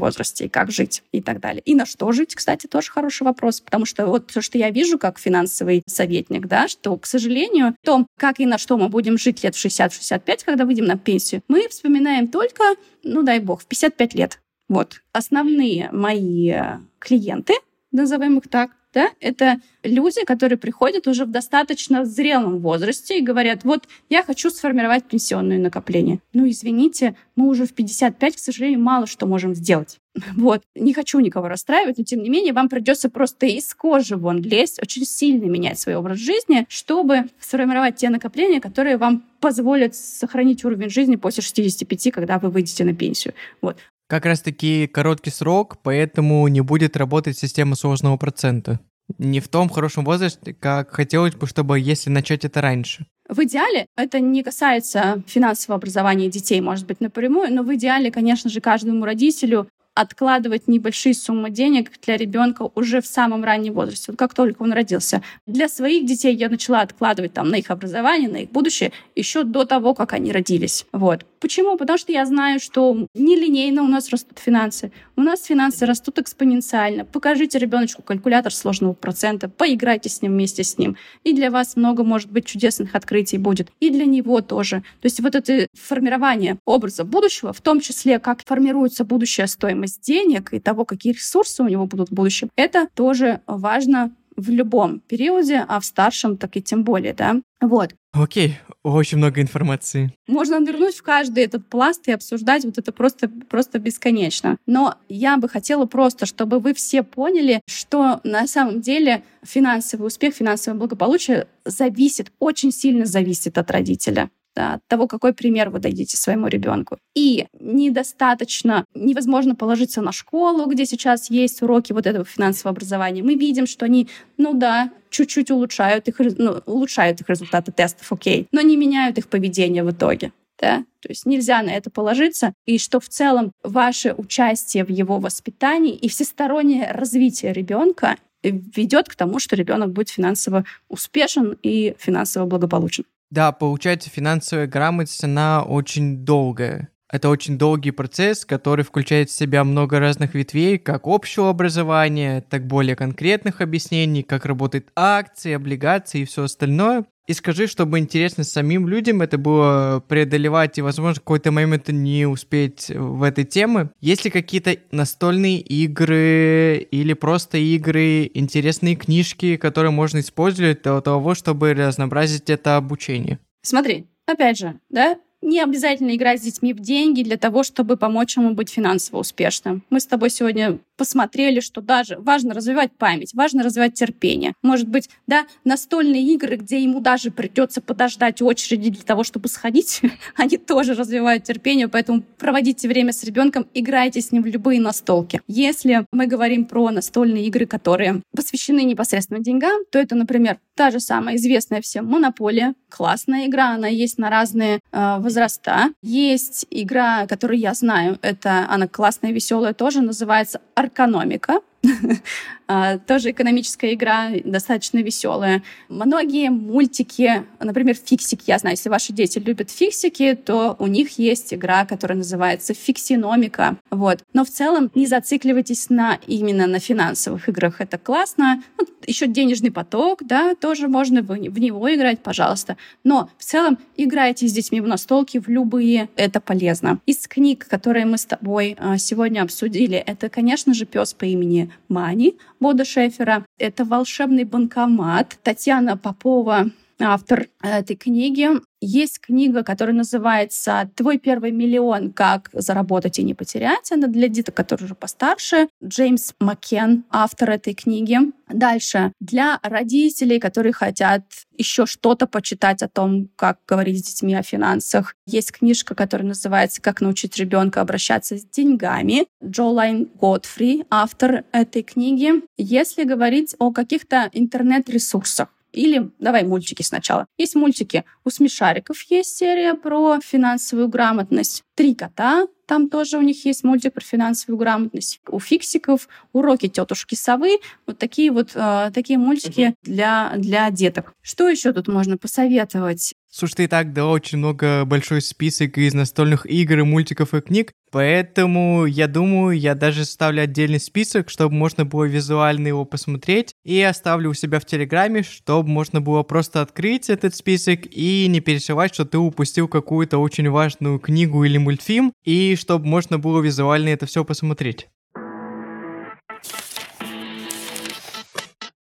[0.00, 1.62] возрасте, и как жить, и так далее.
[1.64, 4.98] И на что жить, кстати, тоже хороший вопрос, потому что вот то, что я вижу
[4.98, 9.16] как финансовый советник, да, что, к сожалению, в том, как и на что мы будем
[9.16, 12.64] жить лет в 60-65, когда выйдем на пенсию, мы вспоминаем только,
[13.04, 14.40] ну дай бог, в 55 лет.
[14.68, 15.02] Вот.
[15.12, 16.52] Основные мои
[16.98, 17.54] клиенты—
[17.92, 23.64] назовем их так, да, это люди, которые приходят уже в достаточно зрелом возрасте и говорят,
[23.64, 26.20] вот я хочу сформировать пенсионное накопление.
[26.32, 29.98] Ну, извините, мы уже в 55, к сожалению, мало что можем сделать.
[30.36, 30.62] Вот.
[30.74, 34.80] Не хочу никого расстраивать, но тем не менее вам придется просто из кожи вон лезть,
[34.82, 40.90] очень сильно менять свой образ жизни, чтобы сформировать те накопления, которые вам позволят сохранить уровень
[40.90, 43.34] жизни после 65, когда вы выйдете на пенсию.
[43.62, 43.78] Вот
[44.12, 48.78] как раз-таки короткий срок, поэтому не будет работать система сложного процента.
[49.16, 53.06] Не в том хорошем возрасте, как хотелось бы, чтобы если начать это раньше.
[53.26, 58.50] В идеале, это не касается финансового образования детей, может быть, напрямую, но в идеале, конечно
[58.50, 64.18] же, каждому родителю откладывать небольшие суммы денег для ребенка уже в самом раннем возрасте, вот
[64.18, 65.22] как только он родился.
[65.46, 69.64] Для своих детей я начала откладывать там на их образование, на их будущее еще до
[69.64, 70.84] того, как они родились.
[70.92, 71.24] Вот.
[71.42, 71.76] Почему?
[71.76, 74.92] Потому что я знаю, что нелинейно у нас растут финансы.
[75.16, 77.04] У нас финансы растут экспоненциально.
[77.04, 80.96] Покажите ребеночку калькулятор сложного процента, поиграйте с ним вместе с ним.
[81.24, 83.72] И для вас много, может быть, чудесных открытий будет.
[83.80, 84.84] И для него тоже.
[85.00, 90.52] То есть вот это формирование образа будущего, в том числе, как формируется будущая стоимость денег
[90.52, 95.64] и того, какие ресурсы у него будут в будущем, это тоже важно в любом периоде,
[95.68, 97.36] а в старшем так и тем более, да.
[97.60, 97.94] Вот.
[98.12, 100.12] Окей, очень много информации.
[100.26, 104.58] Можно нырнуть в каждый этот пласт и обсуждать вот это просто, просто бесконечно.
[104.66, 110.34] Но я бы хотела просто, чтобы вы все поняли, что на самом деле финансовый успех,
[110.34, 116.46] финансовое благополучие зависит, очень сильно зависит от родителя от того, какой пример вы дадите своему
[116.46, 116.98] ребенку.
[117.14, 123.22] И недостаточно, невозможно положиться на школу, где сейчас есть уроки вот этого финансового образования.
[123.22, 128.48] Мы видим, что они, ну да, чуть-чуть улучшают их, ну, улучшают их результаты тестов, окей,
[128.52, 130.32] но не меняют их поведение в итоге.
[130.58, 130.84] Да?
[131.00, 135.94] То есть нельзя на это положиться, и что в целом ваше участие в его воспитании
[135.94, 143.04] и всестороннее развитие ребенка ведет к тому, что ребенок будет финансово успешен и финансово благополучен.
[143.32, 146.90] Да, получается, финансовая грамотность, она очень долгая.
[147.10, 152.66] Это очень долгий процесс, который включает в себя много разных ветвей, как общего образования, так
[152.66, 157.06] более конкретных объяснений, как работают акции, облигации и все остальное.
[157.28, 162.90] И скажи, чтобы интересно самим людям это было преодолевать и, возможно, какой-то момент не успеть
[162.90, 163.90] в этой теме.
[164.00, 171.34] Есть ли какие-то настольные игры или просто игры, интересные книжки, которые можно использовать для того,
[171.34, 173.38] чтобы разнообразить это обучение?
[173.62, 178.36] Смотри, опять же, да, не обязательно играть с детьми в деньги для того, чтобы помочь
[178.36, 179.84] ему быть финансово успешным.
[179.90, 184.52] Мы с тобой сегодня посмотрели, что даже важно развивать память, важно развивать терпение.
[184.62, 190.00] Может быть, да, настольные игры, где ему даже придется подождать очереди для того, чтобы сходить,
[190.36, 195.40] они тоже развивают терпение, поэтому проводите время с ребенком, играйте с ним в любые настолки.
[195.48, 201.00] Если мы говорим про настольные игры, которые посвящены непосредственно деньгам, то это, например, та же
[201.00, 202.74] самая известная всем Монополия.
[202.88, 205.88] Классная игра, она есть на разные э, возраста.
[206.00, 210.60] Есть игра, которую я знаю, это она классная, веселая тоже, называется
[210.92, 211.62] «Аркономика».
[212.68, 215.62] А, тоже экономическая игра, достаточно веселая.
[215.90, 221.52] Многие мультики, например, фиксики, я знаю, если ваши дети любят фиксики, то у них есть
[221.52, 223.76] игра, которая называется фиксиномика.
[223.90, 224.24] Вот.
[224.32, 227.80] Но в целом не зацикливайтесь на именно на финансовых играх.
[227.82, 228.62] Это классно.
[228.78, 232.76] Вот еще денежный поток, да, тоже можно в, в него играть, пожалуйста.
[233.04, 237.00] Но в целом играйте с детьми в настолки, в любые, это полезно.
[237.06, 241.71] Из книг, которые мы с тобой а, сегодня обсудили, это, конечно же, пес по имени
[241.88, 243.44] Мани Бода Шефера.
[243.58, 245.38] Это «Волшебный банкомат».
[245.42, 246.70] Татьяна Попова
[247.00, 248.48] автор этой книги.
[248.84, 252.12] Есть книга, которая называется «Твой первый миллион.
[252.12, 253.92] Как заработать и не потерять».
[253.92, 255.68] Она для деток, которые уже постарше.
[255.84, 258.18] Джеймс Маккен, автор этой книги.
[258.48, 259.12] Дальше.
[259.20, 261.22] Для родителей, которые хотят
[261.56, 265.14] еще что-то почитать о том, как говорить с детьми о финансах.
[265.26, 269.26] Есть книжка, которая называется «Как научить ребенка обращаться с деньгами».
[269.44, 272.32] Джолайн Годфри, автор этой книги.
[272.56, 277.26] Если говорить о каких-то интернет-ресурсах, или давай мультики сначала.
[277.38, 278.04] Есть мультики.
[278.24, 281.62] У смешариков есть серия про финансовую грамотность.
[281.74, 285.20] Три кота, там тоже у них есть мультик про финансовую грамотность.
[285.28, 287.58] У фиксиков уроки тетушки совы.
[287.86, 291.12] Вот такие вот э, такие мультики для, для деток.
[291.20, 293.14] Что еще тут можно посоветовать?
[293.34, 297.40] Слушай, ты и так дала очень много, большой список из настольных игр, и мультиков и
[297.40, 303.54] книг, поэтому я думаю, я даже ставлю отдельный список, чтобы можно было визуально его посмотреть,
[303.64, 308.40] и оставлю у себя в Телеграме, чтобы можно было просто открыть этот список и не
[308.40, 313.88] переживать, что ты упустил какую-то очень важную книгу или мультфильм, и чтобы можно было визуально
[313.88, 314.88] это все посмотреть.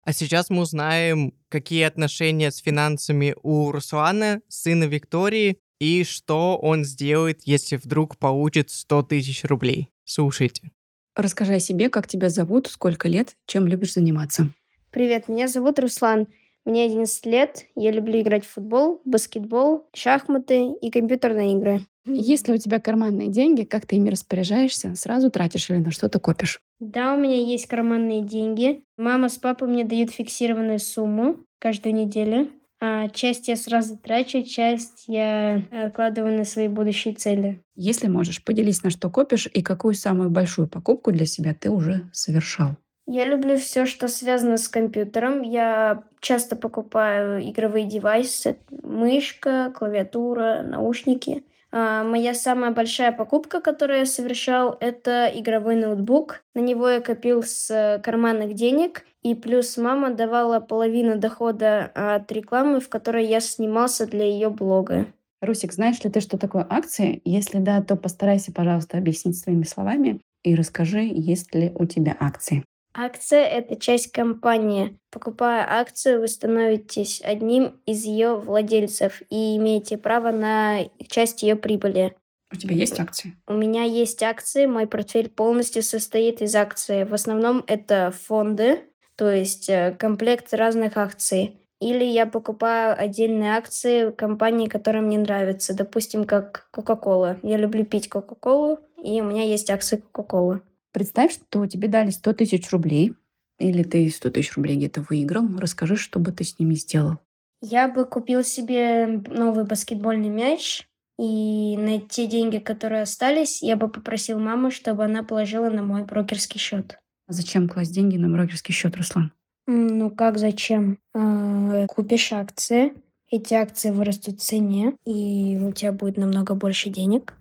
[0.06, 6.86] А сейчас мы узнаем, какие отношения с финансами у Руслана, сына Виктории, и что он
[6.86, 9.90] сделает, если вдруг получит 100 тысяч рублей.
[10.04, 10.72] Слушайте.
[11.16, 14.50] Расскажи о себе, как тебя зовут, сколько лет, чем любишь заниматься.
[14.92, 16.28] Привет, меня зовут Руслан.
[16.66, 21.86] Мне 11 лет, я люблю играть в футбол, баскетбол, шахматы и компьютерные игры.
[22.06, 24.96] Если у тебя карманные деньги, как ты ими распоряжаешься?
[24.96, 26.60] Сразу тратишь или на что-то копишь?
[26.80, 28.84] Да, у меня есть карманные деньги.
[28.98, 32.50] Мама с папой мне дают фиксированную сумму каждую неделю.
[32.82, 37.62] А часть я сразу трачу, часть я откладываю на свои будущие цели.
[37.76, 42.10] Если можешь, поделись, на что копишь и какую самую большую покупку для себя ты уже
[42.12, 42.72] совершал.
[43.08, 45.42] Я люблю все, что связано с компьютером.
[45.42, 51.44] Я часто покупаю игровые девайсы, мышка, клавиатура, наушники.
[51.78, 56.42] А, моя самая большая покупка, которую я совершал, это игровой ноутбук.
[56.54, 62.80] На него я копил с карманных денег, и плюс мама давала половину дохода от рекламы,
[62.80, 65.08] в которой я снимался для ее блога.
[65.42, 67.22] Русик, знаешь ли ты, что такое акции?
[67.26, 72.64] Если да, то постарайся, пожалуйста, объяснить своими словами и расскажи, есть ли у тебя акции.
[72.98, 74.98] Акция– это часть компании.
[75.12, 80.80] Покупая акцию, вы становитесь одним из ее владельцев и имеете право на
[81.10, 82.16] часть ее прибыли.
[82.54, 83.36] У тебя есть акции?
[83.48, 87.04] У меня есть акции, мой портфель полностью состоит из акций.
[87.04, 88.80] В основном это фонды,
[89.18, 91.60] то есть э, комплект разных акций.
[91.82, 95.76] Или я покупаю отдельные акции компании, которые мне нравятся.
[95.76, 97.40] Допустим, как Coca-Cola.
[97.44, 100.62] Я люблю пить Coca-Cola, и у меня есть акции Coca-Cola.
[100.96, 103.16] Представь, что тебе дали 100 тысяч рублей,
[103.60, 105.46] или ты 100 тысяч рублей где-то выиграл.
[105.58, 107.18] Расскажи, что бы ты с ними сделал.
[107.62, 110.88] Я бы купил себе новый баскетбольный мяч,
[111.20, 116.06] и на те деньги, которые остались, я бы попросил маму, чтобы она положила на мой
[116.06, 116.98] брокерский счет.
[117.28, 119.34] А зачем класть деньги на брокерский счет, Руслан?
[119.68, 121.00] Ну как зачем?
[121.14, 122.94] А, купишь акции,
[123.30, 127.34] эти акции вырастут в цене, и у тебя будет намного больше денег.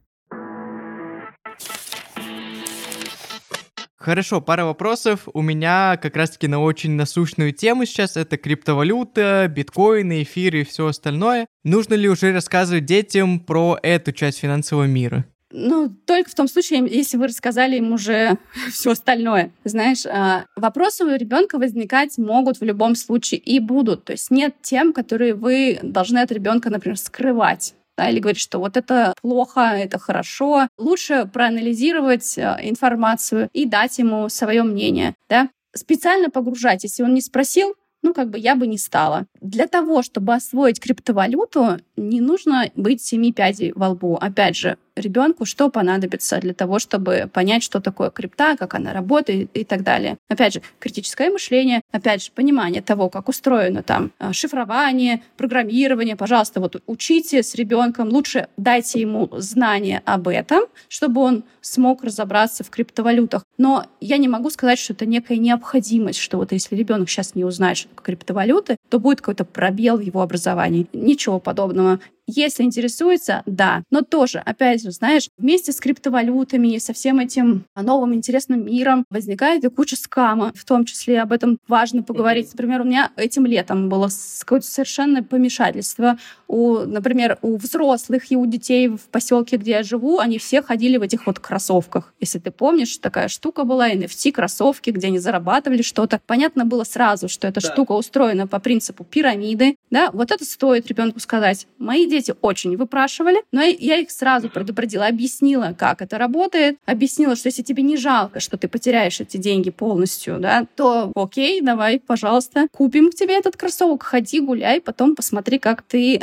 [4.04, 5.28] Хорошо, пара вопросов.
[5.32, 8.18] У меня как раз-таки на очень насущную тему сейчас.
[8.18, 11.46] Это криптовалюта, биткоины, эфиры и все остальное.
[11.64, 15.24] Нужно ли уже рассказывать детям про эту часть финансового мира?
[15.52, 18.36] Ну, только в том случае, если вы рассказали им уже
[18.70, 19.52] все остальное.
[19.64, 24.04] Знаешь, а, вопросы у ребенка возникать могут в любом случае и будут.
[24.04, 28.58] То есть нет тем, которые вы должны от ребенка, например, скрывать да, или говорить, что
[28.58, 30.68] вот это плохо, это хорошо.
[30.78, 35.14] Лучше проанализировать э, информацию и дать ему свое мнение.
[35.28, 35.48] Да?
[35.74, 37.74] Специально погружать, если он не спросил,
[38.04, 39.26] ну, как бы я бы не стала.
[39.40, 44.16] Для того, чтобы освоить криптовалюту, не нужно быть семи пядей во лбу.
[44.20, 49.50] Опять же, ребенку что понадобится для того, чтобы понять, что такое крипта, как она работает
[49.54, 50.18] и так далее.
[50.28, 56.16] Опять же, критическое мышление, опять же, понимание того, как устроено там а, шифрование, программирование.
[56.16, 62.64] Пожалуйста, вот учите с ребенком, лучше дайте ему знания об этом, чтобы он смог разобраться
[62.64, 63.44] в криптовалютах.
[63.58, 67.44] Но я не могу сказать, что это некая необходимость, что вот если ребенок сейчас не
[67.44, 70.86] узнает, что криптовалюты, то будет какой-то пробел в его образовании.
[70.92, 72.00] Ничего подобного.
[72.26, 73.82] Если интересуется, да.
[73.90, 79.64] Но тоже, опять же, знаешь, вместе с криптовалютами, со всем этим новым интересным миром возникает
[79.64, 80.52] и куча скама.
[80.54, 82.48] В том числе об этом важно поговорить.
[82.52, 84.08] Например, у меня этим летом было
[84.40, 86.18] какое-то совершенно помешательство.
[86.48, 90.96] У, например, у взрослых и у детей в поселке, где я живу, они все ходили
[90.96, 92.14] в этих вот кроссовках.
[92.20, 96.20] Если ты помнишь, такая штука была, NFT кроссовки, где они зарабатывали что-то.
[96.26, 97.70] Понятно было сразу, что эта да.
[97.70, 99.76] штука устроена по принципу пирамиды.
[99.90, 101.66] Да, вот это стоит ребенку сказать.
[101.78, 107.48] Мои дети очень выпрашивали, но я их сразу предупредила, объяснила, как это работает, объяснила, что
[107.48, 112.68] если тебе не жалко, что ты потеряешь эти деньги полностью, да, то окей, давай, пожалуйста,
[112.72, 116.22] купим к тебе этот кроссовок, ходи, гуляй, потом посмотри, как ты,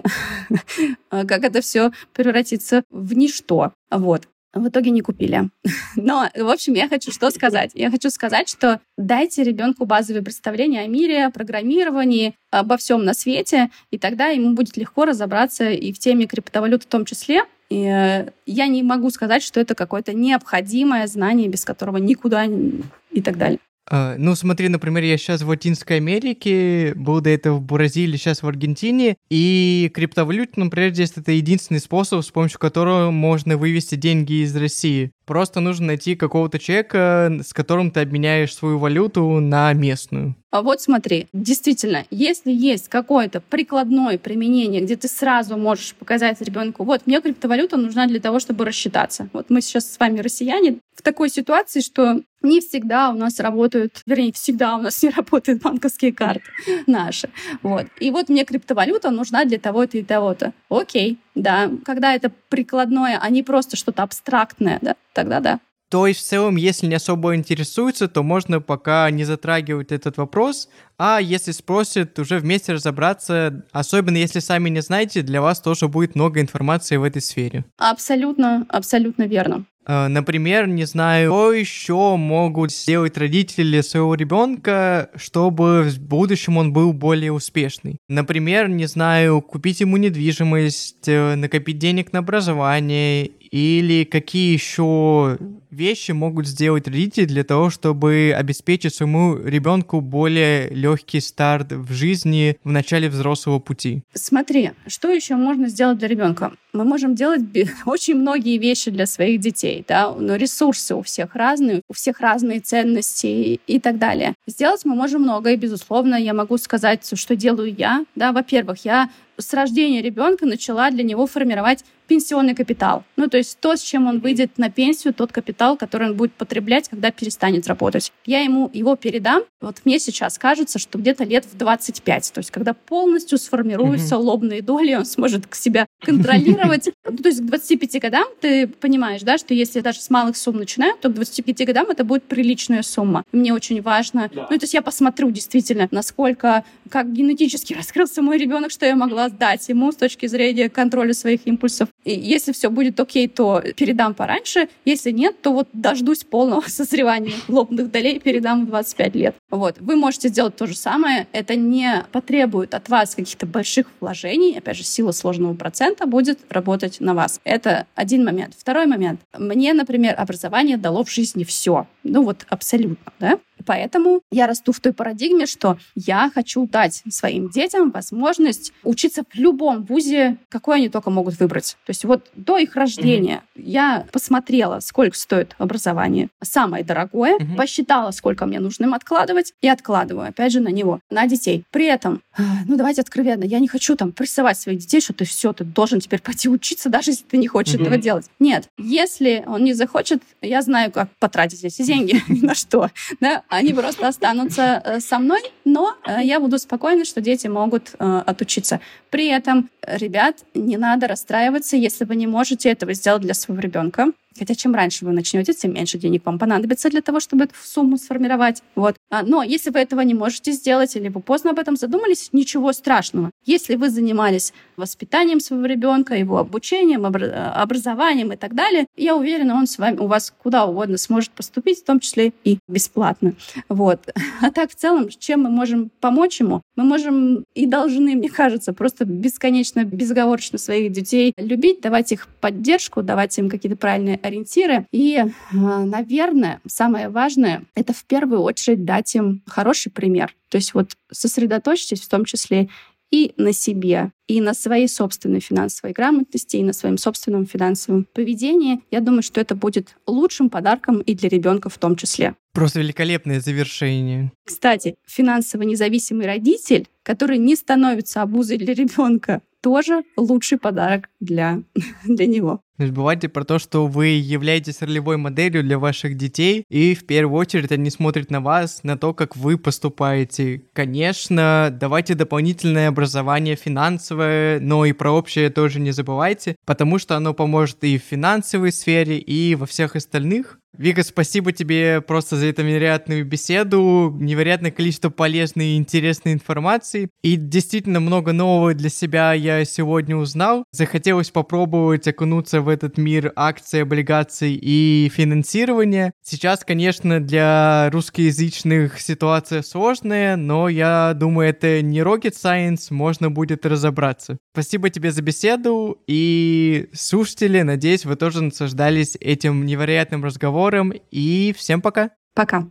[1.10, 3.74] как это все превратится в ничто.
[3.90, 4.28] Вот.
[4.54, 5.50] В итоге не купили.
[5.96, 7.72] Но, в общем, я хочу что сказать?
[7.74, 13.14] Я хочу сказать, что дайте ребенку базовые представления о мире, о программировании, обо всем на
[13.14, 17.44] свете, и тогда ему будет легко разобраться и в теме криптовалют в том числе.
[17.70, 23.22] И э, я не могу сказать, что это какое-то необходимое знание, без которого никуда и
[23.22, 23.60] так далее.
[23.92, 28.42] Uh, ну, смотри, например, я сейчас в Латинской Америке, был до этого в Бразилии, сейчас
[28.42, 34.44] в Аргентине, и криптовалюта, например, здесь это единственный способ, с помощью которого можно вывести деньги
[34.44, 35.12] из России.
[35.32, 40.36] Просто нужно найти какого-то человека, с которым ты обменяешь свою валюту на местную.
[40.52, 46.84] А вот смотри, действительно, если есть какое-то прикладное применение, где ты сразу можешь показать ребенку,
[46.84, 49.30] вот мне криптовалюта нужна для того, чтобы рассчитаться.
[49.32, 54.02] Вот мы сейчас с вами россияне в такой ситуации, что не всегда у нас работают,
[54.06, 56.44] вернее, всегда у нас не работают банковские карты
[56.88, 57.30] наши.
[57.62, 57.86] Вот.
[58.02, 60.52] И вот мне криптовалюта нужна для того-то и того-то.
[60.68, 61.70] Окей, да.
[61.86, 65.60] Когда это прикладное, а не просто что-то абстрактное, да, тогда да.
[65.92, 70.70] То есть в целом, если не особо интересуется, то можно пока не затрагивать этот вопрос,
[70.98, 76.16] а если спросят, уже вместе разобраться, особенно если сами не знаете, для вас тоже будет
[76.16, 77.66] много информации в этой сфере.
[77.78, 79.66] Абсолютно, абсолютно верно.
[79.86, 86.74] Э, например, не знаю, что еще могут сделать родители своего ребенка, чтобы в будущем он
[86.74, 87.98] был более успешный.
[88.08, 95.38] Например, не знаю, купить ему недвижимость, э, накопить денег на образование или какие еще
[95.70, 102.58] вещи могут сделать родители для того, чтобы обеспечить своему ребенку более легкий старт в жизни
[102.64, 104.04] в начале взрослого пути?
[104.14, 106.54] Смотри, что еще можно сделать для ребенка?
[106.74, 107.42] Мы можем делать
[107.86, 112.62] очень многие вещи для своих детей, да, но ресурсы у всех разные, у всех разные
[112.62, 114.34] ценности и так далее.
[114.48, 118.06] Сделать мы можем много, и, безусловно, я могу сказать, что делаю я.
[118.16, 119.10] Да, во-первых, я
[119.42, 123.06] с рождения ребенка начала для него формировать пенсионный капитал.
[123.16, 126.34] Ну, то есть то, с чем он выйдет на пенсию, тот капитал, который он будет
[126.34, 128.12] потреблять, когда перестанет работать.
[128.26, 129.44] Я ему его передам.
[129.62, 132.34] Вот мне сейчас кажется, что где-то лет в 25.
[132.34, 134.18] То есть когда полностью сформируются mm-hmm.
[134.18, 136.90] лобные доли, он сможет к себя контролировать.
[137.04, 140.58] Ну, то есть к 25 годам ты понимаешь, да, что если даже с малых сумм
[140.58, 143.24] начинаю, то к 25 годам это будет приличная сумма.
[143.32, 144.30] Мне очень важно.
[144.34, 149.30] Ну, то есть я посмотрю действительно, насколько, как генетически раскрылся мой ребенок, что я могла
[149.32, 151.90] дать ему с точки зрения контроля своих импульсов.
[152.04, 154.70] И если все будет окей, то передам пораньше.
[154.86, 159.36] Если нет, то вот дождусь полного созревания лобных долей, передам в 25 лет.
[159.50, 159.78] Вот.
[159.80, 161.28] Вы можете сделать то же самое.
[161.32, 164.58] Это не потребует от вас каких-то больших вложений.
[164.58, 167.40] Опять же, сила сложного процента будет работать на вас.
[167.44, 168.56] Это один момент.
[168.58, 169.22] Второй момент.
[169.38, 171.88] Мне, например, образование дало в жизни все.
[172.04, 173.40] Ну вот абсолютно, да?
[173.66, 179.36] Поэтому я расту в той парадигме, что я хочу дать своим детям возможность учиться в
[179.36, 181.78] любом вузе, какой они только могут выбрать.
[181.86, 183.64] То есть вот до их рождения mm-hmm.
[183.64, 187.56] я посмотрела, сколько стоит образование, самое дорогое, mm-hmm.
[187.56, 191.64] посчитала, сколько мне нужно им откладывать, и откладываю, опять же, на него, на детей.
[191.72, 195.26] При этом, а, ну давайте откровенно, я не хочу там прессовать своих детей, что ты
[195.26, 197.82] все, ты должен теперь пойти учиться, даже если ты не хочешь mm-hmm.
[197.82, 198.26] этого делать.
[198.40, 202.90] Нет, если он не захочет, я знаю, как потратить эти деньги, на что.
[203.20, 203.44] Да?
[203.52, 208.22] Они просто останутся э, со мной, но э, я буду спокойна, что дети могут э,
[208.26, 208.80] отучиться.
[209.10, 214.14] При этом, ребят, не надо расстраиваться, если вы не можете этого сделать для своего ребенка.
[214.38, 217.98] Хотя чем раньше вы начнете, тем меньше денег вам понадобится для того, чтобы эту сумму
[217.98, 218.64] сформировать.
[218.76, 218.96] Вот.
[219.10, 222.72] А, но если вы этого не можете сделать или вы поздно об этом задумались, ничего
[222.74, 223.32] страшного.
[223.46, 229.68] Если вы занимались воспитанием своего ребенка, его обучением, образованием и так далее, я уверена, он
[229.68, 233.34] с вами, у вас куда угодно сможет поступить, в том числе и бесплатно.
[233.70, 234.14] Вот.
[234.42, 236.62] А так в целом, чем мы можем помочь ему?
[236.76, 243.04] Мы можем и должны, мне кажется, просто бесконечно, безоговорочно своих детей любить, давать их поддержку,
[243.04, 244.88] давать им какие-то правильные ориентиры.
[244.92, 250.36] И, э, наверное, самое важное— это в первую очередь дать им хороший пример.
[250.50, 252.70] То есть вот сосредоточьтесь в том числе
[253.12, 258.80] и на себе, и на своей собственной финансовой грамотности, и на своем собственном финансовом поведении.
[258.90, 262.36] Я думаю, что это будет лучшим подарком и для ребенка в том числе.
[262.54, 264.32] Просто великолепное завершение.
[264.46, 271.62] Кстати, финансово независимый родитель, который не становится обузой для ребенка, тоже лучший подарок для,
[272.06, 272.62] для него.
[272.78, 277.40] Не забывайте про то, что вы являетесь ролевой моделью для ваших детей, и в первую
[277.40, 280.64] очередь они смотрят на вас, на то, как вы поступаете.
[280.74, 284.21] Конечно, давайте дополнительное образование финансовое,
[284.62, 289.18] но и про общее тоже не забывайте, потому что оно поможет и в финансовой сфере,
[289.18, 290.61] и во всех остальных.
[290.78, 297.10] Вика, спасибо тебе просто за эту невероятную беседу, невероятное количество полезной и интересной информации.
[297.24, 300.64] И действительно много нового для себя я сегодня узнал.
[300.72, 306.14] Захотелось попробовать окунуться в этот мир акций, облигаций и финансирования.
[306.24, 313.66] Сейчас, конечно, для русскоязычных ситуация сложная, но я думаю, это не rocket science, можно будет
[313.66, 314.38] разобраться.
[314.54, 320.24] Спасибо тебе за беседу и слушатели, надеюсь, вы тоже наслаждались этим невероятным
[320.62, 322.12] разговором и всем пока.
[322.34, 322.68] Пока.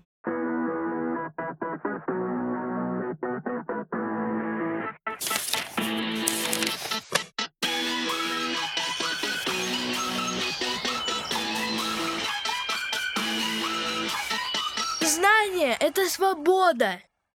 [15.00, 17.00] Знание— это свобода.